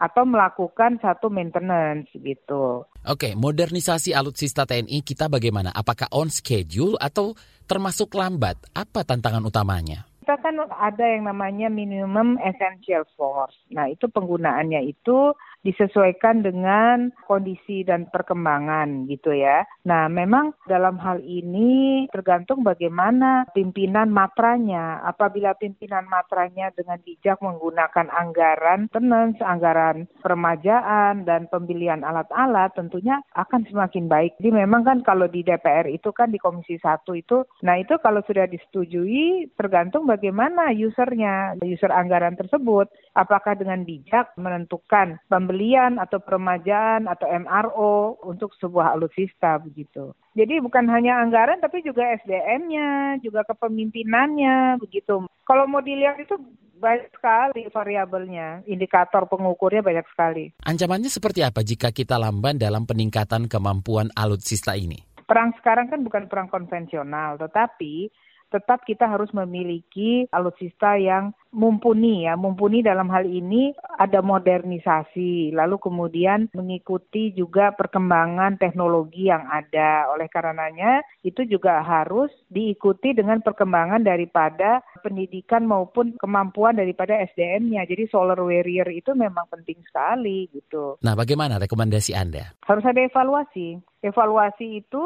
Atau 0.01 0.25
melakukan 0.25 0.97
satu 1.05 1.29
maintenance 1.29 2.09
gitu. 2.17 2.89
Oke, 3.05 3.37
modernisasi 3.37 4.17
alutsista 4.17 4.65
TNI 4.65 5.05
kita 5.05 5.29
bagaimana? 5.29 5.69
Apakah 5.77 6.09
on 6.17 6.33
schedule 6.33 6.97
atau 6.97 7.37
termasuk 7.71 8.19
lambat. 8.19 8.59
Apa 8.75 9.07
tantangan 9.07 9.47
utamanya? 9.47 10.09
Kita 10.25 10.35
kan 10.43 10.59
ada 10.67 11.05
yang 11.07 11.31
namanya 11.31 11.71
minimum 11.71 12.35
essential 12.43 13.07
force. 13.15 13.55
Nah, 13.71 13.87
itu 13.87 14.11
penggunaannya 14.11 14.83
itu 14.91 15.37
disesuaikan 15.61 16.41
dengan 16.41 17.13
kondisi 17.29 17.85
dan 17.85 18.09
perkembangan 18.09 19.05
gitu 19.07 19.37
ya. 19.37 19.65
Nah, 19.85 20.09
memang 20.09 20.57
dalam 20.65 20.97
hal 21.01 21.21
ini 21.21 22.05
tergantung 22.09 22.65
bagaimana 22.65 23.45
pimpinan 23.53 24.09
matranya. 24.09 25.05
Apabila 25.05 25.53
pimpinan 25.57 26.09
matranya 26.09 26.73
dengan 26.73 26.99
bijak 27.05 27.41
menggunakan 27.45 28.09
anggaran 28.09 28.89
tenens, 28.89 29.37
anggaran 29.45 30.09
permajaan 30.25 31.29
dan 31.29 31.47
pembelian 31.53 32.03
alat-alat 32.03 32.73
tentunya 32.73 33.21
akan 33.37 33.69
semakin 33.69 34.09
baik. 34.09 34.37
Jadi 34.41 34.51
memang 34.53 34.83
kan 34.85 34.99
kalau 35.05 35.29
di 35.29 35.45
DPR 35.45 35.89
itu 35.93 36.09
kan 36.17 36.33
di 36.33 36.41
Komisi 36.41 36.81
1 36.81 37.05
itu, 37.17 37.45
nah 37.61 37.77
itu 37.77 38.01
kalau 38.01 38.25
sudah 38.25 38.49
disetujui 38.49 39.53
tergantung 39.55 40.09
bagaimana 40.09 40.73
usernya, 40.73 41.61
user 41.61 41.93
anggaran 41.93 42.37
tersebut. 42.37 42.89
Apakah 43.13 43.59
dengan 43.59 43.85
bijak 43.85 44.33
menentukan 44.41 45.21
pembelian 45.29 45.50
atau 45.99 46.23
peremajaan 46.23 47.11
atau 47.11 47.27
MRO 47.27 48.21
untuk 48.25 48.55
sebuah 48.59 48.95
alutsista 48.95 49.59
begitu. 49.59 50.15
Jadi 50.39 50.63
bukan 50.63 50.87
hanya 50.89 51.19
anggaran 51.19 51.59
tapi 51.59 51.83
juga 51.83 52.07
SDM-nya, 52.23 53.19
juga 53.21 53.43
kepemimpinannya 53.45 54.79
begitu. 54.79 55.27
Kalau 55.43 55.65
mau 55.67 55.83
dilihat 55.83 56.23
itu 56.23 56.39
banyak 56.81 57.13
sekali 57.13 57.69
variabelnya, 57.69 58.65
indikator 58.65 59.29
pengukurnya 59.29 59.85
banyak 59.85 60.07
sekali. 60.09 60.45
Ancamannya 60.65 61.13
seperti 61.13 61.45
apa 61.45 61.61
jika 61.61 61.93
kita 61.93 62.17
lamban 62.17 62.57
dalam 62.57 62.89
peningkatan 62.89 63.47
kemampuan 63.53 64.09
alutsista 64.17 64.73
ini? 64.75 64.97
Perang 65.29 65.53
sekarang 65.61 65.93
kan 65.93 66.01
bukan 66.03 66.27
perang 66.27 66.49
konvensional, 66.51 67.37
tetapi 67.39 68.11
tetap 68.51 68.83
kita 68.83 69.07
harus 69.07 69.31
memiliki 69.31 70.27
alutsista 70.35 70.99
yang 70.99 71.31
mumpuni 71.51 72.27
ya, 72.27 72.39
mumpuni 72.39 72.83
dalam 72.83 73.11
hal 73.11 73.27
ini 73.27 73.75
ada 73.99 74.23
modernisasi, 74.23 75.51
lalu 75.53 75.77
kemudian 75.83 76.47
mengikuti 76.55 77.35
juga 77.35 77.75
perkembangan 77.75 78.57
teknologi 78.57 79.29
yang 79.29 79.45
ada. 79.51 80.09
Oleh 80.15 80.31
karenanya 80.31 81.03
itu 81.27 81.45
juga 81.45 81.83
harus 81.83 82.31
diikuti 82.49 83.13
dengan 83.13 83.43
perkembangan 83.43 84.07
daripada 84.07 84.81
pendidikan 85.03 85.67
maupun 85.67 86.17
kemampuan 86.17 86.79
daripada 86.79 87.19
SDM-nya. 87.35 87.85
Jadi 87.85 88.07
solar 88.09 88.39
warrior 88.39 88.89
itu 88.89 89.13
memang 89.13 89.51
penting 89.51 89.83
sekali 89.85 90.47
gitu. 90.55 90.97
Nah, 91.03 91.19
bagaimana 91.19 91.59
rekomendasi 91.59 92.15
Anda? 92.15 92.55
Harus 92.65 92.87
ada 92.87 93.03
evaluasi. 93.03 93.83
Evaluasi 94.01 94.81
itu 94.81 95.03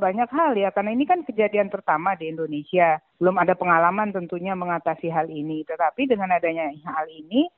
banyak 0.00 0.30
hal 0.32 0.56
ya, 0.56 0.72
karena 0.72 0.96
ini 0.96 1.04
kan 1.04 1.20
kejadian 1.20 1.68
pertama 1.68 2.16
di 2.16 2.32
Indonesia. 2.32 2.96
Belum 3.20 3.36
ada 3.36 3.52
pengalaman 3.52 4.08
tentunya 4.08 4.56
mengatasi 4.56 5.12
hal 5.12 5.28
ini. 5.28 5.68
Tetapi 5.72 6.04
dengan 6.04 6.36
adanya 6.36 6.68
hal 6.84 7.08
ini, 7.08 7.48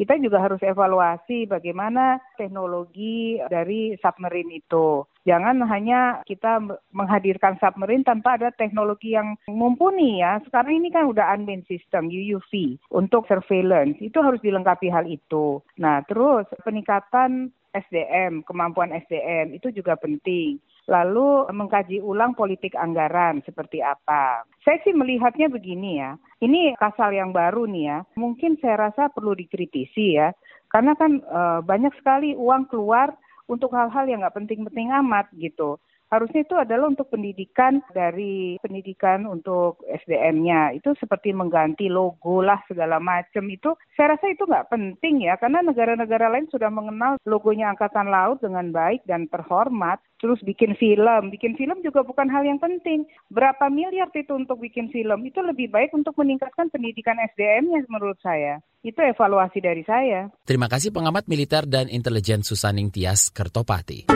kita 0.00 0.16
juga 0.16 0.40
harus 0.40 0.58
evaluasi 0.64 1.44
bagaimana 1.44 2.18
teknologi 2.40 3.36
dari 3.52 3.92
submarine 4.00 4.58
itu. 4.64 5.04
Jangan 5.28 5.60
hanya 5.68 6.24
kita 6.24 6.56
menghadirkan 6.96 7.60
submarine 7.60 8.00
tanpa 8.00 8.40
ada 8.40 8.48
teknologi 8.56 9.12
yang 9.12 9.36
mumpuni 9.44 10.24
ya. 10.24 10.40
Sekarang 10.48 10.80
ini 10.80 10.88
kan 10.88 11.04
udah 11.04 11.36
unmanned 11.36 11.68
system 11.68 12.08
UUV 12.08 12.80
untuk 12.88 13.28
surveillance. 13.28 14.00
Itu 14.00 14.24
harus 14.24 14.40
dilengkapi 14.40 14.88
hal 14.88 15.04
itu. 15.04 15.60
Nah, 15.76 16.00
terus 16.08 16.48
peningkatan 16.64 17.52
SDM, 17.76 18.42
kemampuan 18.48 18.96
SDM 18.96 19.54
itu 19.54 19.68
juga 19.70 19.94
penting 20.00 20.58
lalu 20.88 21.48
mengkaji 21.50 22.00
ulang 22.00 22.32
politik 22.32 22.72
anggaran 22.78 23.44
seperti 23.44 23.84
apa. 23.84 24.44
Saya 24.64 24.78
sih 24.86 24.94
melihatnya 24.94 25.50
begini 25.52 26.00
ya, 26.00 26.16
ini 26.40 26.72
kasal 26.78 27.12
yang 27.12 27.34
baru 27.34 27.68
nih 27.68 27.84
ya, 27.84 27.98
mungkin 28.16 28.56
saya 28.62 28.90
rasa 28.90 29.12
perlu 29.12 29.36
dikritisi 29.36 30.16
ya, 30.16 30.32
karena 30.70 30.94
kan 30.96 31.20
e, 31.20 31.40
banyak 31.66 31.92
sekali 32.00 32.32
uang 32.38 32.70
keluar 32.70 33.12
untuk 33.50 33.74
hal-hal 33.74 34.06
yang 34.06 34.22
nggak 34.22 34.36
penting-penting 34.38 34.94
amat 35.02 35.26
gitu. 35.34 35.76
Harusnya 36.10 36.42
itu 36.42 36.58
adalah 36.58 36.90
untuk 36.90 37.06
pendidikan 37.06 37.78
dari 37.94 38.58
pendidikan 38.58 39.30
untuk 39.30 39.78
SDM-nya 39.86 40.74
itu 40.74 40.90
seperti 40.98 41.30
mengganti 41.30 41.86
logo 41.86 42.42
lah 42.42 42.58
segala 42.66 42.98
macam. 42.98 43.46
Itu 43.46 43.78
saya 43.94 44.18
rasa 44.18 44.34
itu 44.34 44.42
nggak 44.42 44.74
penting 44.74 45.22
ya. 45.22 45.38
Karena 45.38 45.62
negara-negara 45.62 46.34
lain 46.34 46.50
sudah 46.50 46.66
mengenal 46.66 47.14
logonya 47.22 47.70
angkatan 47.70 48.10
laut 48.10 48.42
dengan 48.42 48.74
baik 48.74 49.06
dan 49.06 49.30
terhormat 49.30 50.02
terus 50.20 50.38
bikin 50.44 50.76
film 50.76 51.32
bikin 51.32 51.56
film 51.56 51.80
juga 51.80 52.04
bukan 52.04 52.28
hal 52.28 52.44
yang 52.44 52.60
penting 52.60 53.08
berapa 53.32 53.66
miliar 53.72 54.12
itu 54.12 54.36
untuk 54.36 54.60
bikin 54.60 54.92
film 54.92 55.24
itu 55.24 55.40
lebih 55.40 55.72
baik 55.72 55.90
untuk 55.96 56.12
meningkatkan 56.20 56.68
pendidikan 56.68 57.16
SDM-nya 57.34 57.88
menurut 57.88 58.20
saya 58.20 58.60
itu 58.80 58.96
evaluasi 58.96 59.60
dari 59.60 59.84
saya. 59.84 60.32
Terima 60.48 60.64
kasih 60.64 60.88
pengamat 60.88 61.28
militer 61.28 61.68
dan 61.68 61.92
intelijen 61.92 62.40
Susaning 62.40 62.88
Tias 62.88 63.28
Kertopati. 63.28 64.08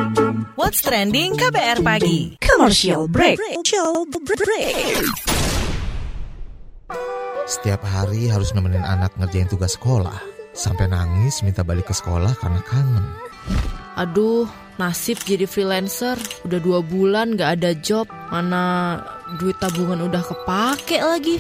What's 0.57 0.81
trending 0.81 1.37
KBR 1.37 1.85
pagi? 1.85 2.41
Commercial 2.41 3.05
break. 3.05 3.37
Commercial 3.37 4.09
break. 4.09 5.05
Setiap 7.45 7.85
hari 7.85 8.33
harus 8.33 8.57
nemenin 8.57 8.81
anak 8.81 9.13
ngerjain 9.21 9.53
tugas 9.53 9.77
sekolah. 9.77 10.17
Sampai 10.57 10.89
nangis 10.89 11.45
minta 11.45 11.61
balik 11.61 11.93
ke 11.93 11.95
sekolah 11.95 12.33
karena 12.41 12.61
kangen. 12.65 13.05
Aduh, 13.95 14.51
nasib 14.77 15.23
jadi 15.23 15.47
freelancer. 15.47 16.19
Udah 16.43 16.59
dua 16.59 16.83
bulan 16.83 17.39
gak 17.39 17.63
ada 17.63 17.71
job. 17.79 18.11
Mana 18.35 18.99
duit 19.39 19.55
tabungan 19.63 20.03
udah 20.03 20.23
kepake 20.23 20.99
lagi. 20.99 21.39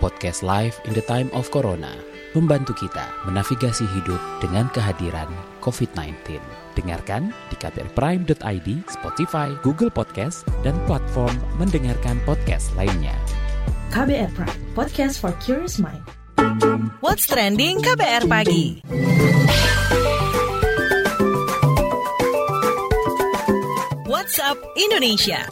Podcast 0.00 0.42
live 0.42 0.74
in 0.88 0.96
the 0.96 1.04
time 1.04 1.30
of 1.36 1.52
Corona 1.52 1.92
membantu 2.32 2.72
kita 2.72 3.04
menavigasi 3.28 3.84
hidup 3.92 4.18
dengan 4.40 4.66
kehadiran 4.72 5.28
COVID-19. 5.60 6.40
Dengarkan 6.72 7.28
di 7.52 7.56
kbrprime.id, 7.60 8.68
Spotify, 8.88 9.52
Google 9.60 9.92
Podcast, 9.92 10.48
dan 10.64 10.72
platform 10.88 11.36
mendengarkan 11.60 12.16
podcast 12.24 12.72
lainnya. 12.72 13.12
KBR 13.92 14.32
Prime, 14.32 14.60
podcast 14.72 15.20
for 15.20 15.36
curious 15.44 15.76
mind. 15.76 16.00
What's 17.04 17.28
trending 17.28 17.84
KBR 17.84 18.24
pagi? 18.24 18.80
WhatsApp 24.22 24.54
Indonesia. 24.78 25.50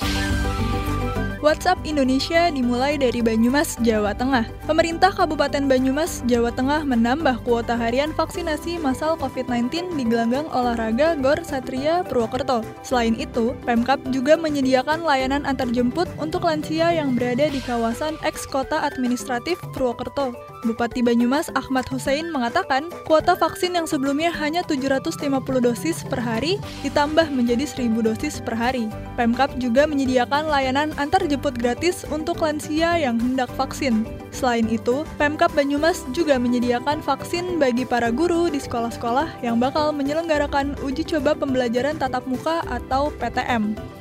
WhatsApp 1.42 1.82
Indonesia 1.82 2.54
dimulai 2.54 2.94
dari 2.94 3.18
Banyumas, 3.18 3.74
Jawa 3.82 4.14
Tengah. 4.14 4.46
Pemerintah 4.62 5.10
Kabupaten 5.10 5.66
Banyumas, 5.66 6.22
Jawa 6.30 6.54
Tengah 6.54 6.86
menambah 6.86 7.42
kuota 7.42 7.74
harian 7.74 8.14
vaksinasi 8.14 8.78
massal 8.78 9.18
COVID-19 9.18 9.98
di 9.98 10.06
gelanggang 10.06 10.46
olahraga 10.54 11.18
Gor 11.18 11.42
Satria 11.42 12.06
Purwokerto. 12.06 12.62
Selain 12.86 13.18
itu, 13.18 13.58
Pemkap 13.66 13.98
juga 14.14 14.38
menyediakan 14.38 15.02
layanan 15.02 15.42
antarjemput 15.50 16.06
untuk 16.22 16.46
lansia 16.46 16.94
yang 16.94 17.18
berada 17.18 17.50
di 17.50 17.58
kawasan 17.66 18.22
eks 18.22 18.46
kota 18.46 18.86
administratif 18.86 19.58
Purwokerto. 19.74 20.30
Bupati 20.60 21.00
Banyumas 21.00 21.48
Ahmad 21.56 21.88
Hussein 21.88 22.28
mengatakan, 22.28 22.92
kuota 23.08 23.32
vaksin 23.32 23.80
yang 23.80 23.88
sebelumnya 23.88 24.28
hanya 24.28 24.60
750 24.60 25.16
dosis 25.64 26.04
per 26.04 26.20
hari 26.20 26.60
ditambah 26.84 27.32
menjadi 27.32 27.64
1000 27.64 27.96
dosis 28.04 28.44
per 28.44 28.52
hari. 28.52 28.92
Pemkap 29.16 29.56
juga 29.56 29.88
menyediakan 29.88 30.52
layanan 30.52 30.92
antar 31.00 31.24
jemput 31.24 31.56
gratis 31.56 32.04
untuk 32.12 32.44
lansia 32.44 33.00
yang 33.00 33.16
hendak 33.16 33.48
vaksin. 33.56 34.04
Selain 34.36 34.68
itu, 34.68 35.08
Pemkap 35.16 35.48
Banyumas 35.56 36.04
juga 36.12 36.36
menyediakan 36.36 37.00
vaksin 37.00 37.56
bagi 37.56 37.88
para 37.88 38.12
guru 38.12 38.52
di 38.52 38.60
sekolah-sekolah 38.60 39.40
yang 39.40 39.56
bakal 39.56 39.96
menyelenggarakan 39.96 40.76
uji 40.84 41.08
coba 41.08 41.32
pembelajaran 41.32 41.96
tatap 41.96 42.28
muka 42.28 42.60
atau 42.68 43.08
PTM. 43.16 43.99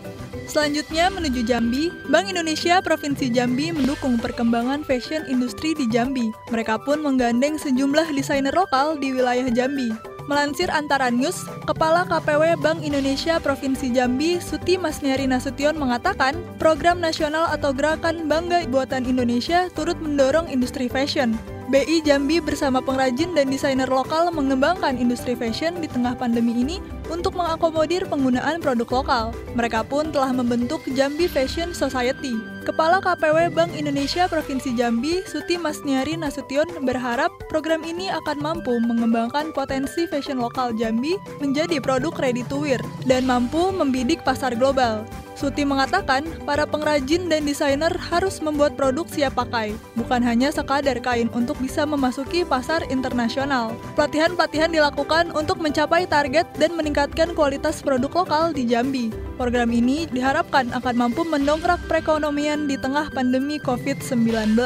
Selanjutnya 0.50 1.14
menuju 1.14 1.46
Jambi, 1.46 1.94
Bank 2.10 2.26
Indonesia 2.26 2.82
Provinsi 2.82 3.30
Jambi 3.30 3.70
mendukung 3.70 4.18
perkembangan 4.18 4.82
fashion 4.82 5.22
industri 5.30 5.78
di 5.78 5.86
Jambi. 5.94 6.34
Mereka 6.50 6.82
pun 6.82 7.06
menggandeng 7.06 7.62
sejumlah 7.62 8.10
desainer 8.18 8.50
lokal 8.58 8.98
di 8.98 9.14
wilayah 9.14 9.46
Jambi. 9.54 9.94
Melansir 10.26 10.74
Antara 10.74 11.14
News, 11.14 11.46
Kepala 11.70 12.06
KPW 12.10 12.58
Bank 12.66 12.82
Indonesia 12.82 13.38
Provinsi 13.38 13.94
Jambi, 13.94 14.42
Suti 14.42 14.74
Masniari 14.82 15.30
Nasution 15.30 15.78
mengatakan, 15.78 16.34
program 16.58 16.98
nasional 16.98 17.46
atau 17.54 17.70
gerakan 17.70 18.26
Bangga 18.26 18.66
Buatan 18.74 19.06
Indonesia 19.06 19.70
turut 19.78 20.02
mendorong 20.02 20.50
industri 20.50 20.90
fashion. 20.90 21.38
BI 21.70 22.02
Jambi 22.02 22.42
bersama 22.42 22.82
pengrajin 22.82 23.38
dan 23.38 23.54
desainer 23.54 23.86
lokal 23.86 24.34
mengembangkan 24.34 24.98
industri 24.98 25.38
fashion 25.38 25.78
di 25.78 25.86
tengah 25.86 26.18
pandemi 26.18 26.58
ini 26.58 26.82
untuk 27.10 27.36
mengakomodir 27.36 28.06
penggunaan 28.08 28.62
produk 28.62 29.02
lokal. 29.02 29.26
Mereka 29.58 29.86
pun 29.90 30.14
telah 30.14 30.32
membentuk 30.32 30.86
Jambi 30.94 31.26
Fashion 31.26 31.74
Society. 31.76 32.38
Kepala 32.64 33.02
KPW 33.02 33.50
Bank 33.50 33.74
Indonesia 33.74 34.30
Provinsi 34.30 34.78
Jambi, 34.78 35.26
Suti 35.26 35.58
Masniari 35.58 36.14
Nasution 36.14 36.70
berharap 36.86 37.34
program 37.50 37.82
ini 37.82 38.14
akan 38.14 38.38
mampu 38.38 38.78
mengembangkan 38.78 39.50
potensi 39.58 40.06
fashion 40.06 40.38
lokal 40.38 40.78
Jambi 40.78 41.18
menjadi 41.42 41.82
produk 41.82 42.14
ready 42.22 42.46
to 42.46 42.62
wear 42.62 42.82
dan 43.10 43.26
mampu 43.26 43.74
membidik 43.74 44.22
pasar 44.22 44.54
global. 44.54 45.02
Suti 45.40 45.64
mengatakan, 45.64 46.28
para 46.44 46.68
pengrajin 46.68 47.32
dan 47.32 47.48
desainer 47.48 47.96
harus 48.12 48.44
membuat 48.44 48.76
produk 48.76 49.08
siap 49.08 49.40
pakai, 49.40 49.72
bukan 49.96 50.20
hanya 50.20 50.52
sekadar 50.52 51.00
kain 51.00 51.32
untuk 51.32 51.56
bisa 51.64 51.88
memasuki 51.88 52.44
pasar 52.44 52.84
internasional. 52.92 53.72
Pelatihan-pelatihan 53.96 54.68
dilakukan 54.68 55.32
untuk 55.32 55.64
mencapai 55.64 56.04
target 56.12 56.44
dan 56.60 56.76
meningkatkan 56.76 56.99
kualitas 57.32 57.80
produk 57.80 58.12
lokal 58.12 58.52
di 58.52 58.68
Jambi. 58.68 59.08
Program 59.40 59.72
ini 59.72 60.04
diharapkan 60.12 60.68
akan 60.76 60.96
mampu 61.00 61.24
mendongkrak 61.24 61.80
perekonomian 61.88 62.68
di 62.68 62.76
tengah 62.76 63.08
pandemi 63.16 63.56
COVID-19. 63.64 64.60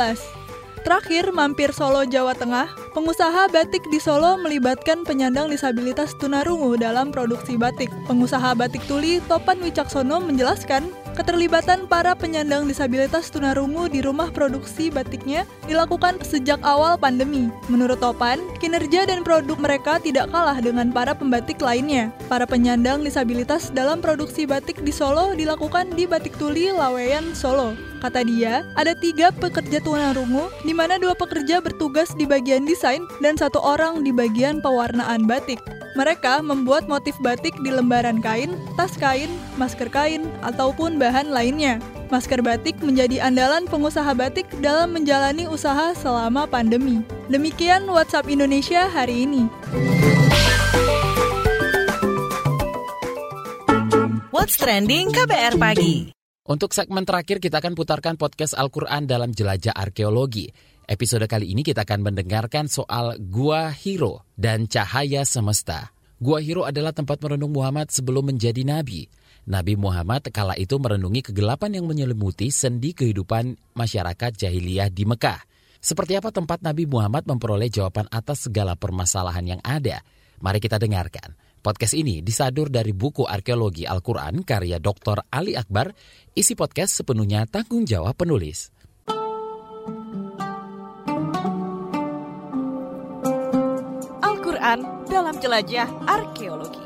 Terakhir, 0.83 1.31
mampir 1.31 1.71
Solo, 1.71 2.03
Jawa 2.03 2.35
Tengah, 2.35 2.67
pengusaha 2.91 3.47
batik 3.53 3.85
di 3.87 4.01
Solo 4.01 4.35
melibatkan 4.41 5.05
penyandang 5.05 5.47
disabilitas 5.47 6.11
tunarungu 6.17 6.75
dalam 6.75 7.13
produksi 7.13 7.55
batik. 7.55 7.87
Pengusaha 8.09 8.51
batik 8.57 8.81
tuli 8.89 9.21
Topan 9.29 9.61
Wicaksono 9.63 10.19
menjelaskan, 10.19 10.89
keterlibatan 11.13 11.85
para 11.85 12.17
penyandang 12.17 12.65
disabilitas 12.65 13.29
tunarungu 13.29 13.87
di 13.87 14.01
rumah 14.01 14.33
produksi 14.33 14.89
batiknya 14.89 15.45
dilakukan 15.69 16.17
sejak 16.25 16.59
awal 16.65 16.97
pandemi. 16.97 17.53
Menurut 17.69 18.01
Topan, 18.01 18.41
kinerja 18.57 19.05
dan 19.07 19.21
produk 19.21 19.55
mereka 19.61 20.01
tidak 20.01 20.33
kalah 20.33 20.57
dengan 20.59 20.89
para 20.89 21.13
pembatik 21.13 21.61
lainnya. 21.61 22.09
Para 22.27 22.43
penyandang 22.49 23.05
disabilitas 23.05 23.69
dalam 23.71 24.01
produksi 24.01 24.43
batik 24.43 24.81
di 24.81 24.91
Solo 24.91 25.37
dilakukan 25.37 25.93
di 25.93 26.09
Batik 26.09 26.35
Tuli 26.35 26.73
Laweyan, 26.73 27.37
Solo. 27.37 27.77
Kata 28.03 28.19
dia, 28.27 28.67
ada 28.75 28.91
tiga 28.99 29.31
pekerja 29.31 29.79
tunarungu, 29.79 30.51
di 30.67 30.75
mana 30.75 30.99
dua 30.99 31.15
pekerja 31.15 31.63
bertugas 31.63 32.11
di 32.19 32.27
bagian 32.27 32.67
desain 32.67 32.99
dan 33.23 33.39
satu 33.39 33.63
orang 33.63 34.03
di 34.03 34.11
bagian 34.11 34.59
pewarnaan 34.59 35.23
batik. 35.23 35.82
Mereka 35.93 36.41
membuat 36.41 36.89
motif 36.89 37.13
batik 37.21 37.53
di 37.61 37.69
lembaran 37.69 38.17
kain, 38.17 38.57
tas 38.73 38.97
kain, 38.97 39.29
masker 39.61 39.93
kain, 39.93 40.25
ataupun 40.41 40.97
bahan 40.97 41.29
lainnya. 41.29 41.77
Masker 42.09 42.41
batik 42.41 42.81
menjadi 42.81 43.21
andalan 43.21 43.69
pengusaha 43.69 44.09
batik 44.17 44.49
dalam 44.57 44.89
menjalani 44.89 45.45
usaha 45.45 45.93
selama 45.93 46.49
pandemi. 46.49 47.05
Demikian 47.29 47.85
WhatsApp 47.85 48.25
Indonesia 48.25 48.89
hari 48.89 49.29
ini. 49.29 49.45
What's 54.33 54.57
Trending 54.57 55.13
KBR 55.13 55.61
Pagi. 55.61 56.09
Untuk 56.43 56.73
segmen 56.73 57.05
terakhir 57.05 57.37
kita 57.37 57.61
akan 57.61 57.77
putarkan 57.77 58.17
podcast 58.17 58.57
Al-Quran 58.57 59.05
dalam 59.05 59.29
jelajah 59.29 59.77
arkeologi. 59.77 60.72
Episode 60.83 61.31
kali 61.31 61.55
ini 61.55 61.63
kita 61.63 61.87
akan 61.87 62.11
mendengarkan 62.11 62.67
soal 62.67 63.15
Gua 63.15 63.71
Hiro 63.71 64.27
dan 64.35 64.67
Cahaya 64.67 65.23
Semesta. 65.23 65.95
Gua 66.19 66.43
Hiro 66.43 66.67
adalah 66.67 66.91
tempat 66.91 67.23
merenung 67.23 67.55
Muhammad 67.55 67.87
sebelum 67.87 68.27
menjadi 68.27 68.67
nabi. 68.67 69.07
Nabi 69.47 69.79
Muhammad 69.79 70.27
kala 70.27 70.59
itu 70.59 70.75
merenungi 70.75 71.31
kegelapan 71.31 71.79
yang 71.79 71.87
menyelimuti 71.87 72.51
sendi 72.51 72.91
kehidupan 72.91 73.55
masyarakat 73.79 74.35
jahiliyah 74.35 74.91
di 74.91 75.07
Mekah. 75.07 75.39
Seperti 75.79 76.19
apa 76.19 76.35
tempat 76.35 76.59
Nabi 76.59 76.83
Muhammad 76.83 77.31
memperoleh 77.31 77.71
jawaban 77.71 78.11
atas 78.11 78.51
segala 78.51 78.75
permasalahan 78.75 79.55
yang 79.55 79.61
ada? 79.63 80.03
Mari 80.43 80.59
kita 80.59 80.83
dengarkan. 80.83 81.31
Podcast 81.63 81.95
ini 81.95 82.19
disadur 82.19 82.67
dari 82.67 82.91
buku 82.91 83.23
Arkeologi 83.23 83.87
Al-Quran 83.87 84.43
karya 84.43 84.83
Dr. 84.83 85.31
Ali 85.31 85.55
Akbar. 85.55 85.95
Isi 86.35 86.59
podcast 86.59 86.99
sepenuhnya 86.99 87.47
tanggung 87.47 87.87
jawab 87.87 88.19
penulis. 88.19 88.67
Al-Quran 94.63 95.11
dalam 95.11 95.35
jelajah 95.43 95.91
arkeologi. 96.07 96.79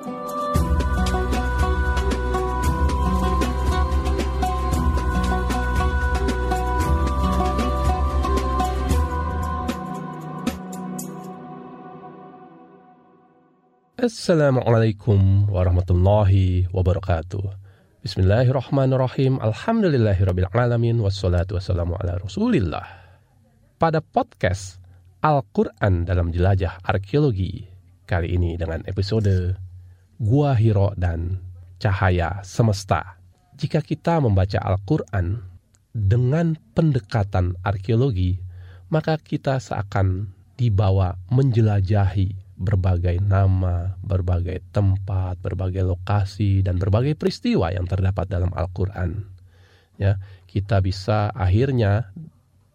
Assalamualaikum 14.01 15.45
warahmatullahi 15.45 16.65
wabarakatuh. 16.73 17.45
Bismillahirrahmanirrahim. 18.01 19.37
Alhamdulillahirrabbilalamin. 19.37 20.97
Wassalatu 20.97 21.61
wassalamu 21.61 21.93
ala 22.01 22.17
rasulillah. 22.17 22.89
Pada 23.77 24.01
podcast 24.01 24.81
Al-Quran 25.17 26.06
dalam 26.06 26.30
jelajah 26.30 26.77
arkeologi 26.86 27.65
kali 28.06 28.38
ini 28.38 28.53
dengan 28.53 28.86
episode 28.86 29.58
Gua 30.21 30.53
Hiro 30.53 30.93
dan 30.93 31.41
Cahaya 31.82 32.45
Semesta. 32.45 33.17
Jika 33.58 33.82
kita 33.82 34.21
membaca 34.21 34.62
Al-Quran 34.62 35.41
dengan 35.89 36.53
pendekatan 36.77 37.58
arkeologi, 37.65 38.38
maka 38.93 39.17
kita 39.17 39.58
seakan 39.58 40.38
dibawa 40.53 41.17
menjelajahi 41.34 42.53
berbagai 42.53 43.17
nama, 43.17 43.97
berbagai 44.06 44.69
tempat, 44.69 45.41
berbagai 45.41 45.82
lokasi, 45.82 46.62
dan 46.62 46.77
berbagai 46.77 47.17
peristiwa 47.17 47.73
yang 47.73 47.89
terdapat 47.89 48.30
dalam 48.30 48.53
Al-Quran. 48.53 49.25
Ya, 49.97 50.21
kita 50.45 50.77
bisa 50.77 51.34
akhirnya 51.34 52.13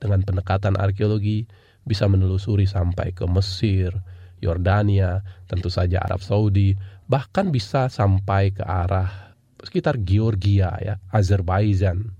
dengan 0.03 0.27
pendekatan 0.27 0.75
arkeologi 0.75 1.47
bisa 1.83 2.07
menelusuri 2.07 2.67
sampai 2.67 3.11
ke 3.15 3.27
Mesir, 3.27 3.95
Yordania, 4.43 5.23
tentu 5.47 5.71
saja 5.71 6.03
Arab 6.03 6.23
Saudi, 6.23 6.75
bahkan 7.07 7.51
bisa 7.55 7.87
sampai 7.87 8.51
ke 8.51 8.63
arah 8.67 9.35
sekitar 9.63 10.03
Georgia 10.03 10.75
ya, 10.83 10.99
Azerbaijan. 11.15 12.11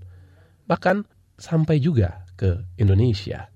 Bahkan 0.63 1.03
sampai 1.35 1.83
juga 1.83 2.23
ke 2.39 2.63
Indonesia. 2.79 3.51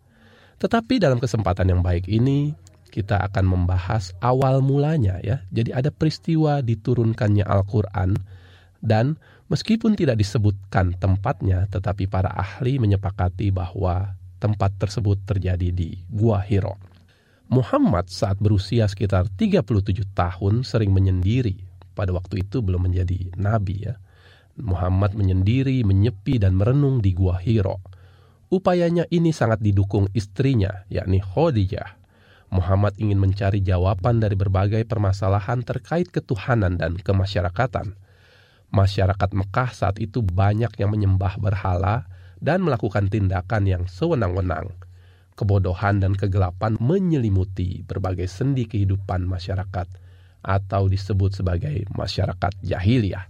Tetapi 0.57 0.99
dalam 0.99 1.21
kesempatan 1.21 1.69
yang 1.71 1.81
baik 1.85 2.09
ini 2.09 2.51
kita 2.89 3.21
akan 3.29 3.45
membahas 3.45 4.11
awal 4.19 4.59
mulanya 4.65 5.21
ya. 5.21 5.45
Jadi 5.53 5.69
ada 5.69 5.93
peristiwa 5.93 6.65
diturunkannya 6.65 7.45
Al-Qur'an 7.45 8.17
dan 8.81 9.21
meskipun 9.53 9.93
tidak 9.93 10.17
disebutkan 10.17 10.97
tempatnya 10.97 11.69
tetapi 11.69 12.09
para 12.09 12.33
ahli 12.33 12.81
menyepakati 12.81 13.53
bahwa 13.53 14.16
tempat 14.37 14.77
tersebut 14.77 15.25
terjadi 15.25 15.73
di 15.73 15.97
Gua 16.09 16.41
Hiro. 16.41 16.77
Muhammad 17.47 18.11
saat 18.11 18.37
berusia 18.37 18.85
sekitar 18.85 19.31
37 19.31 20.03
tahun 20.13 20.67
sering 20.67 20.91
menyendiri. 20.91 21.63
Pada 21.97 22.13
waktu 22.13 22.45
itu 22.45 22.61
belum 22.61 22.91
menjadi 22.91 23.33
nabi 23.39 23.87
ya. 23.87 23.97
Muhammad 24.57 25.13
menyendiri, 25.13 25.85
menyepi 25.85 26.41
dan 26.41 26.57
merenung 26.57 27.01
di 27.01 27.13
Gua 27.13 27.37
Hiro. 27.37 27.81
Upayanya 28.47 29.03
ini 29.11 29.35
sangat 29.35 29.59
didukung 29.59 30.07
istrinya, 30.15 30.87
yakni 30.87 31.19
Khadijah. 31.19 31.99
Muhammad 32.47 32.95
ingin 32.95 33.19
mencari 33.19 33.59
jawaban 33.59 34.23
dari 34.23 34.39
berbagai 34.39 34.87
permasalahan 34.87 35.67
terkait 35.67 36.07
ketuhanan 36.07 36.79
dan 36.79 36.95
kemasyarakatan. 36.95 37.99
Masyarakat 38.71 39.29
Mekah 39.35 39.71
saat 39.71 39.99
itu 39.99 40.23
banyak 40.23 40.71
yang 40.79 40.91
menyembah 40.91 41.39
berhala 41.39 42.07
dan 42.41 42.65
melakukan 42.65 43.09
tindakan 43.11 43.63
yang 43.65 43.83
sewenang-wenang. 43.85 44.73
Kebodohan 45.37 46.01
dan 46.01 46.17
kegelapan 46.17 46.77
menyelimuti 46.81 47.85
berbagai 47.85 48.25
sendi 48.25 48.65
kehidupan 48.65 49.29
masyarakat 49.29 49.87
atau 50.41 50.89
disebut 50.89 51.43
sebagai 51.43 51.85
masyarakat 51.93 52.57
jahiliyah. 52.65 53.29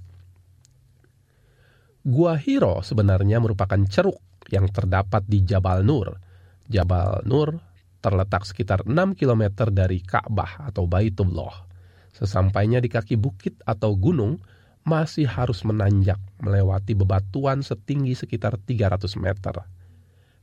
Gua 2.08 2.40
Hiro 2.40 2.80
sebenarnya 2.80 3.44
merupakan 3.44 3.80
ceruk 3.84 4.24
yang 4.48 4.72
terdapat 4.72 5.28
di 5.28 5.44
Jabal 5.44 5.84
Nur. 5.84 6.16
Jabal 6.72 7.28
Nur 7.28 7.60
terletak 8.00 8.48
sekitar 8.48 8.88
6 8.88 9.20
km 9.20 9.68
dari 9.68 10.00
Ka'bah 10.00 10.72
atau 10.72 10.88
Baitullah. 10.88 11.68
Sesampainya 12.16 12.80
di 12.80 12.88
kaki 12.88 13.20
bukit 13.20 13.60
atau 13.68 13.94
gunung, 14.00 14.40
masih 14.88 15.28
harus 15.28 15.68
menanjak 15.68 16.16
melewati 16.40 16.96
bebatuan 16.96 17.60
setinggi 17.60 18.16
sekitar 18.16 18.56
300 18.56 19.04
meter. 19.20 19.68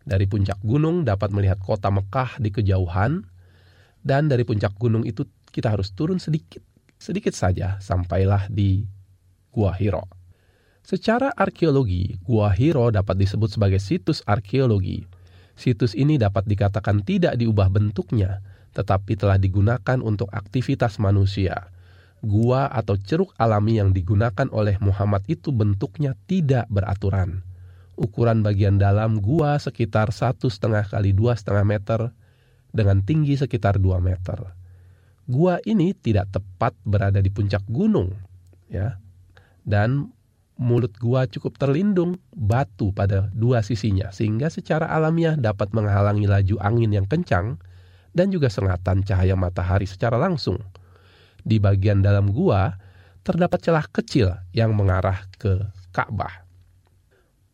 Dari 0.05 0.29
puncak 0.29 0.61
gunung 0.61 1.09
dapat 1.09 1.33
melihat 1.33 1.57
kota 1.65 1.89
Mekah 1.89 2.37
di 2.37 2.53
kejauhan, 2.53 3.25
dan 4.05 4.29
dari 4.29 4.45
puncak 4.45 4.77
gunung 4.77 5.09
itu 5.09 5.25
kita 5.49 5.73
harus 5.73 5.97
turun 5.97 6.21
sedikit, 6.21 6.61
sedikit 7.01 7.33
saja 7.33 7.81
sampailah 7.81 8.53
di 8.53 8.85
Gua 9.49 9.73
Hiro. 9.73 10.05
Secara 10.85 11.33
arkeologi, 11.33 12.21
Gua 12.21 12.53
Hiro 12.53 12.93
dapat 12.93 13.17
disebut 13.17 13.57
sebagai 13.57 13.81
situs 13.81 14.21
arkeologi 14.29 15.09
Situs 15.55 15.95
ini 15.95 16.19
dapat 16.19 16.51
dikatakan 16.51 17.07
tidak 17.07 17.39
diubah 17.39 17.71
bentuknya, 17.71 18.43
tetapi 18.75 19.15
telah 19.15 19.39
digunakan 19.39 19.99
untuk 20.03 20.27
aktivitas 20.35 20.99
manusia. 20.99 21.71
Gua 22.25 22.73
atau 22.73 22.97
ceruk 22.97 23.37
alami 23.37 23.77
yang 23.77 23.93
digunakan 23.93 24.49
oleh 24.49 24.81
Muhammad 24.81 25.29
itu 25.29 25.53
bentuknya 25.53 26.17
tidak 26.25 26.65
beraturan. 26.73 27.45
Ukuran 27.95 28.41
bagian 28.41 28.81
dalam 28.81 29.21
gua 29.21 29.61
sekitar 29.61 30.11
satu 30.11 30.49
setengah 30.49 30.89
kali 30.89 31.13
dua 31.13 31.37
setengah 31.37 31.63
meter 31.69 32.01
dengan 32.75 33.05
tinggi 33.07 33.39
sekitar 33.39 33.79
2 33.79 34.03
meter. 34.03 34.51
Gua 35.31 35.63
ini 35.63 35.95
tidak 35.95 36.35
tepat 36.35 36.75
berada 36.83 37.23
di 37.23 37.31
puncak 37.31 37.63
gunung, 37.71 38.11
ya, 38.67 38.99
dan 39.63 40.11
Mulut 40.55 40.95
gua 41.03 41.27
cukup 41.27 41.59
terlindung 41.59 42.15
batu 42.31 42.95
pada 42.95 43.27
dua 43.35 43.67
sisinya 43.67 44.15
sehingga 44.15 44.47
secara 44.47 44.87
alamiah 44.87 45.35
dapat 45.35 45.75
menghalangi 45.75 46.31
laju 46.31 46.63
angin 46.63 46.95
yang 46.95 47.11
kencang 47.11 47.59
dan 48.15 48.31
juga 48.31 48.47
sengatan 48.47 49.03
cahaya 49.03 49.35
matahari 49.35 49.83
secara 49.91 50.15
langsung. 50.15 50.63
Di 51.45 51.61
bagian 51.61 52.01
dalam 52.01 52.33
gua 52.33 52.73
terdapat 53.21 53.61
celah 53.61 53.85
kecil 53.89 54.33
yang 54.57 54.73
mengarah 54.73 55.29
ke 55.37 55.69
Ka'bah. 55.93 56.45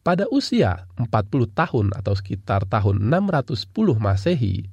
Pada 0.01 0.25
usia 0.33 0.89
40 0.97 1.11
tahun 1.53 1.87
atau 1.93 2.15
sekitar 2.17 2.65
tahun 2.71 3.05
610 3.13 3.69
Masehi, 4.01 4.65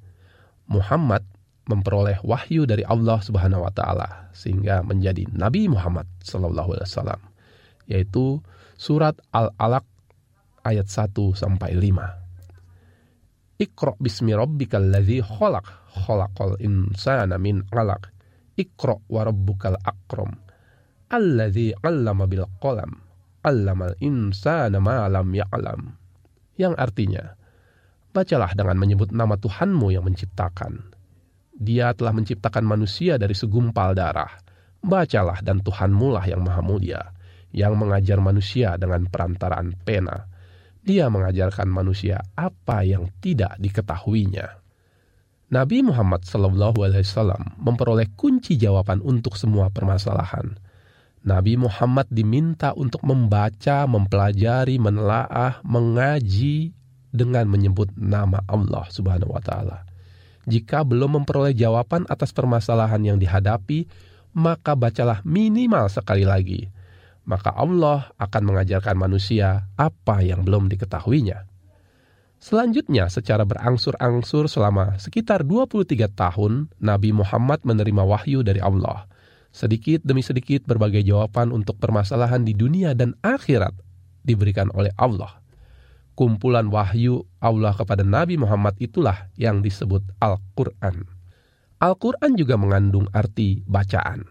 Muhammad 0.72 1.26
memperoleh 1.68 2.24
wahyu 2.24 2.64
dari 2.64 2.88
Allah 2.88 3.20
Subhanahu 3.20 3.68
wa 3.68 3.74
taala 3.76 4.32
sehingga 4.32 4.80
menjadi 4.88 5.28
Nabi 5.36 5.68
Muhammad 5.68 6.08
sallallahu 6.24 6.80
alaihi 6.80 6.88
wasallam 6.88 7.22
yaitu 7.88 8.40
surat 8.80 9.16
Al-Alaq 9.36 9.84
ayat 10.64 10.88
1 10.88 11.12
sampai 11.36 11.76
5. 11.76 13.64
Iqra 13.64 13.96
bismi 13.98 14.36
rabbikal 14.36 14.84
ladzi 14.84 15.24
khalaq 15.24 15.66
khalaqal 16.06 16.60
insana 16.62 17.40
min 17.40 17.64
'alaq. 17.72 18.12
Iqra 18.58 18.98
wa 18.98 19.22
rabbukal. 19.22 19.78
Alladzi 21.08 21.72
'allama 21.78 22.26
bil 22.26 22.50
qalam. 22.60 22.92
'Allamal 23.46 23.96
insana 24.04 24.82
ma 24.82 25.08
lam 25.08 25.30
ya'lam. 25.32 25.94
Yang 26.58 26.74
artinya, 26.76 27.24
bacalah 28.12 28.52
dengan 28.58 28.82
menyebut 28.82 29.14
nama 29.14 29.38
Tuhanmu 29.38 29.94
yang 29.94 30.04
menciptakan 30.04 30.98
dia 31.58 31.90
telah 31.98 32.14
menciptakan 32.14 32.62
manusia 32.62 33.18
dari 33.18 33.34
segumpal 33.34 33.98
darah. 33.98 34.30
Bacalah 34.78 35.42
dan 35.42 35.66
Tuhanmu 35.66 36.14
lah 36.14 36.26
yang 36.30 36.46
maha 36.46 36.62
mulia, 36.62 37.02
yang 37.50 37.74
mengajar 37.74 38.22
manusia 38.22 38.78
dengan 38.78 39.10
perantaraan 39.10 39.74
pena. 39.82 40.30
Dia 40.86 41.10
mengajarkan 41.10 41.66
manusia 41.68 42.22
apa 42.38 42.86
yang 42.86 43.10
tidak 43.20 43.58
diketahuinya. 43.58 44.67
Nabi 45.48 45.80
Muhammad 45.80 46.28
SAW 46.28 46.60
memperoleh 47.56 48.12
kunci 48.20 48.60
jawaban 48.60 49.00
untuk 49.00 49.40
semua 49.40 49.72
permasalahan. 49.72 50.60
Nabi 51.24 51.56
Muhammad 51.56 52.12
diminta 52.12 52.76
untuk 52.76 53.00
membaca, 53.08 53.88
mempelajari, 53.88 54.76
menelaah, 54.76 55.64
mengaji 55.64 56.76
dengan 57.16 57.48
menyebut 57.48 57.96
nama 57.96 58.44
Allah 58.44 58.92
Subhanahu 58.92 59.32
wa 59.32 59.40
taala. 59.40 59.88
Jika 60.48 60.84
belum 60.84 61.24
memperoleh 61.24 61.56
jawaban 61.56 62.04
atas 62.12 62.36
permasalahan 62.36 63.00
yang 63.04 63.18
dihadapi, 63.20 63.88
maka 64.36 64.76
bacalah 64.76 65.24
minimal 65.24 65.88
sekali 65.88 66.28
lagi. 66.28 66.68
Maka 67.28 67.56
Allah 67.56 68.12
akan 68.20 68.44
mengajarkan 68.52 68.96
manusia 68.96 69.68
apa 69.76 70.24
yang 70.24 70.44
belum 70.48 70.72
diketahuinya. 70.72 71.57
Selanjutnya, 72.38 73.10
secara 73.10 73.44
berangsur-angsur 73.44 74.46
selama 74.46 74.96
sekitar 75.02 75.42
23 75.42 76.06
tahun, 76.14 76.70
Nabi 76.78 77.10
Muhammad 77.12 77.66
menerima 77.66 78.04
wahyu 78.06 78.46
dari 78.46 78.62
Allah. 78.62 79.10
Sedikit 79.50 80.06
demi 80.06 80.22
sedikit 80.22 80.64
berbagai 80.70 81.02
jawaban 81.02 81.50
untuk 81.50 81.82
permasalahan 81.82 82.46
di 82.46 82.54
dunia 82.54 82.94
dan 82.94 83.18
akhirat 83.26 83.74
diberikan 84.22 84.70
oleh 84.78 84.94
Allah 85.02 85.42
kumpulan 86.18 86.66
wahyu 86.74 87.30
Allah 87.38 87.78
kepada 87.78 88.02
Nabi 88.02 88.42
Muhammad 88.42 88.74
itulah 88.82 89.30
yang 89.38 89.62
disebut 89.62 90.02
Al-Quran. 90.18 91.06
Al-Quran 91.78 92.34
juga 92.34 92.58
mengandung 92.58 93.06
arti 93.14 93.62
bacaan. 93.70 94.26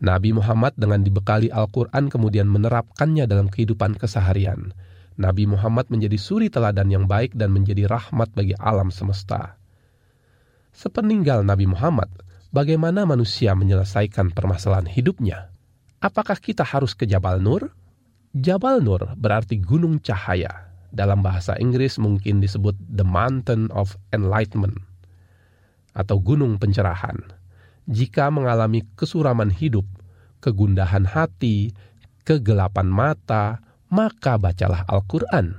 Nabi 0.00 0.32
Muhammad 0.32 0.72
dengan 0.80 1.04
dibekali 1.04 1.52
Al-Quran 1.52 2.08
kemudian 2.08 2.48
menerapkannya 2.48 3.28
dalam 3.28 3.52
kehidupan 3.52 4.00
keseharian. 4.00 4.72
Nabi 5.18 5.50
Muhammad 5.50 5.90
menjadi 5.90 6.14
suri 6.14 6.46
teladan 6.46 6.94
yang 6.94 7.10
baik 7.10 7.34
dan 7.34 7.50
menjadi 7.50 7.90
rahmat 7.90 8.30
bagi 8.38 8.54
alam 8.54 8.94
semesta. 8.94 9.58
Sepeninggal 10.70 11.42
Nabi 11.42 11.66
Muhammad, 11.66 12.06
bagaimana 12.54 13.02
manusia 13.02 13.58
menyelesaikan 13.58 14.30
permasalahan 14.30 14.86
hidupnya? 14.86 15.50
Apakah 15.98 16.38
kita 16.38 16.62
harus 16.62 16.94
ke 16.94 17.02
Jabal 17.02 17.42
Nur? 17.42 17.74
Jabal 18.30 18.78
Nur 18.78 19.02
berarti 19.18 19.58
gunung 19.58 19.98
cahaya 19.98 20.70
dalam 20.94 21.18
bahasa 21.18 21.58
Inggris 21.58 21.98
mungkin 21.98 22.38
disebut 22.38 22.78
the 22.86 23.02
mountain 23.02 23.66
of 23.74 23.98
enlightenment 24.14 24.78
atau 25.98 26.22
gunung 26.22 26.62
pencerahan. 26.62 27.18
Jika 27.90 28.30
mengalami 28.30 28.86
kesuraman 28.94 29.50
hidup, 29.50 29.82
kegundahan 30.38 31.10
hati, 31.10 31.74
kegelapan 32.22 32.86
mata, 32.86 33.58
maka 33.92 34.36
bacalah 34.36 34.84
Al-Quran. 34.88 35.52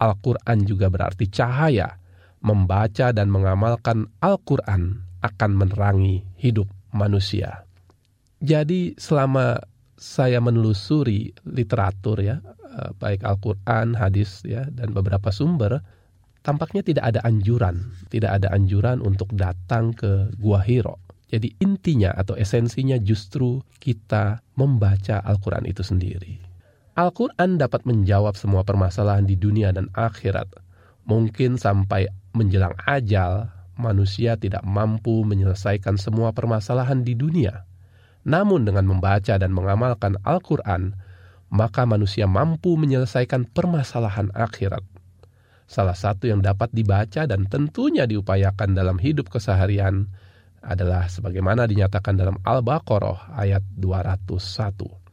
Al-Quran 0.00 0.58
juga 0.64 0.88
berarti 0.92 1.28
cahaya. 1.28 2.00
Membaca 2.44 3.08
dan 3.16 3.32
mengamalkan 3.32 4.04
Al-Quran 4.20 5.00
akan 5.24 5.50
menerangi 5.56 6.20
hidup 6.36 6.68
manusia. 6.92 7.64
Jadi 8.44 8.92
selama 9.00 9.56
saya 9.96 10.44
menelusuri 10.44 11.32
literatur 11.48 12.20
ya, 12.20 12.44
eh, 12.44 12.92
baik 13.00 13.24
Al-Qur'an, 13.24 13.96
hadis 13.96 14.44
ya 14.44 14.68
dan 14.68 14.92
beberapa 14.92 15.32
sumber, 15.32 15.80
tampaknya 16.44 16.84
tidak 16.84 17.04
ada 17.16 17.20
anjuran, 17.24 17.96
tidak 18.12 18.36
ada 18.36 18.52
anjuran 18.52 19.00
untuk 19.00 19.32
datang 19.32 19.96
ke 19.96 20.28
Gua 20.36 20.60
Hiro. 20.60 21.00
Jadi 21.32 21.56
intinya 21.64 22.12
atau 22.12 22.36
esensinya 22.36 23.00
justru 23.00 23.64
kita 23.80 24.44
membaca 24.60 25.24
Al-Qur'an 25.24 25.64
itu 25.64 25.80
sendiri. 25.80 26.43
Al-Qur'an 26.94 27.58
dapat 27.58 27.82
menjawab 27.86 28.38
semua 28.38 28.62
permasalahan 28.62 29.26
di 29.26 29.34
dunia 29.34 29.74
dan 29.74 29.90
akhirat. 29.94 30.46
Mungkin 31.04 31.58
sampai 31.58 32.06
menjelang 32.32 32.78
ajal, 32.86 33.50
manusia 33.76 34.38
tidak 34.38 34.62
mampu 34.62 35.26
menyelesaikan 35.26 35.98
semua 35.98 36.30
permasalahan 36.30 37.02
di 37.02 37.18
dunia 37.18 37.66
namun 38.24 38.64
dengan 38.64 38.88
membaca 38.88 39.36
dan 39.36 39.52
mengamalkan 39.52 40.16
Al-Quran, 40.24 40.96
maka 41.52 41.84
manusia 41.84 42.24
mampu 42.24 42.74
menyelesaikan 42.80 43.52
permasalahan 43.52 44.32
akhirat. 44.32 44.82
Salah 45.68 45.96
satu 45.96 46.28
yang 46.28 46.40
dapat 46.40 46.72
dibaca 46.72 47.24
dan 47.28 47.48
tentunya 47.48 48.08
diupayakan 48.08 48.76
dalam 48.76 48.96
hidup 49.00 49.28
keseharian 49.32 50.08
adalah 50.64 51.08
sebagaimana 51.08 51.68
dinyatakan 51.68 52.16
dalam 52.16 52.40
Al-Baqarah 52.40 53.36
ayat 53.36 53.60
201. 53.76 55.03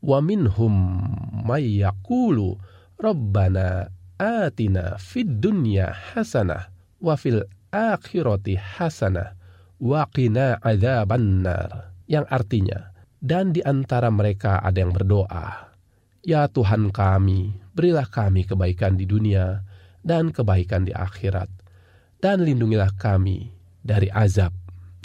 Wa 0.00 0.24
minhum 0.24 1.04
may 1.44 1.84
yaqulu 1.84 2.56
rabbana 2.96 3.92
atina 4.16 4.96
fid 4.96 5.40
dunya 5.40 5.92
hasanah 5.92 6.72
wa 7.00 7.16
fil 7.16 7.44
akhirati 7.72 8.56
hasanah 8.56 9.36
wa 9.80 10.04
qina 10.12 10.60
adzabannar 10.60 11.92
yang 12.10 12.26
artinya, 12.26 12.90
dan 13.22 13.54
di 13.54 13.62
antara 13.62 14.10
mereka 14.10 14.58
ada 14.60 14.82
yang 14.82 14.90
berdoa, 14.90 15.70
Ya 16.20 16.44
Tuhan 16.52 16.92
kami, 16.92 17.56
berilah 17.72 18.04
kami 18.04 18.44
kebaikan 18.44 18.98
di 18.98 19.08
dunia 19.08 19.64
dan 20.04 20.34
kebaikan 20.34 20.84
di 20.84 20.92
akhirat, 20.92 21.48
dan 22.20 22.44
lindungilah 22.44 22.92
kami 23.00 23.56
dari 23.80 24.12
azab 24.12 24.52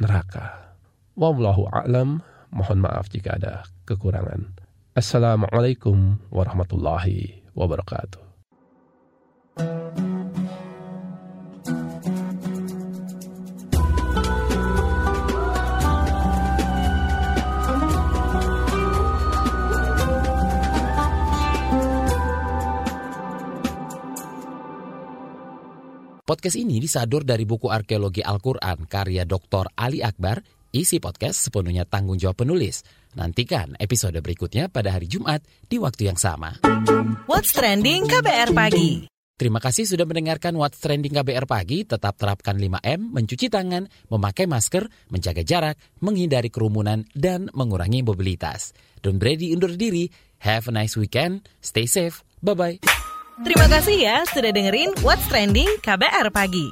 neraka. 0.04 0.76
Wallahu 1.16 1.72
a'lam, 1.72 2.20
mohon 2.52 2.80
maaf 2.84 3.08
jika 3.08 3.40
ada 3.40 3.64
kekurangan. 3.88 4.55
Assalamualaikum 4.96 6.24
warahmatullahi 6.32 7.44
wabarakatuh. 7.52 8.24
Podcast 26.24 26.56
ini 26.56 26.80
disadur 26.80 27.28
dari 27.28 27.44
buku 27.44 27.68
arkeologi 27.68 28.24
Al-Quran 28.24 28.88
karya 28.88 29.28
Dr. 29.28 29.76
Ali 29.76 30.00
Akbar. 30.00 30.55
Isi 30.76 31.00
podcast 31.00 31.40
sepenuhnya 31.40 31.88
tanggung 31.88 32.20
jawab 32.20 32.44
penulis. 32.44 32.84
Nantikan 33.16 33.80
episode 33.80 34.20
berikutnya 34.20 34.68
pada 34.68 34.92
hari 34.92 35.08
Jumat 35.08 35.40
di 35.72 35.80
waktu 35.80 36.12
yang 36.12 36.20
sama. 36.20 36.60
What's 37.32 37.56
Trending 37.56 38.12
KBR 38.12 38.52
Pagi 38.52 39.08
Terima 39.36 39.60
kasih 39.60 39.84
sudah 39.84 40.08
mendengarkan 40.08 40.56
What's 40.56 40.80
Trending 40.80 41.12
KBR 41.12 41.44
Pagi. 41.44 41.84
Tetap 41.84 42.16
terapkan 42.16 42.56
5M, 42.56 43.12
mencuci 43.12 43.52
tangan, 43.52 43.84
memakai 44.08 44.48
masker, 44.48 44.88
menjaga 45.12 45.44
jarak, 45.44 45.76
menghindari 46.00 46.48
kerumunan, 46.48 47.04
dan 47.12 47.52
mengurangi 47.52 48.00
mobilitas. 48.00 48.72
Don't 49.04 49.20
Brady 49.20 49.52
undur 49.52 49.76
diri. 49.76 50.08
Have 50.40 50.72
a 50.72 50.76
nice 50.76 50.96
weekend. 50.96 51.48
Stay 51.60 51.84
safe. 51.84 52.24
Bye-bye. 52.40 52.80
Terima 53.44 53.68
kasih 53.68 53.96
ya 54.00 54.24
sudah 54.24 54.56
dengerin 54.56 54.96
What's 55.04 55.28
Trending 55.28 55.84
KBR 55.84 56.32
Pagi. 56.32 56.72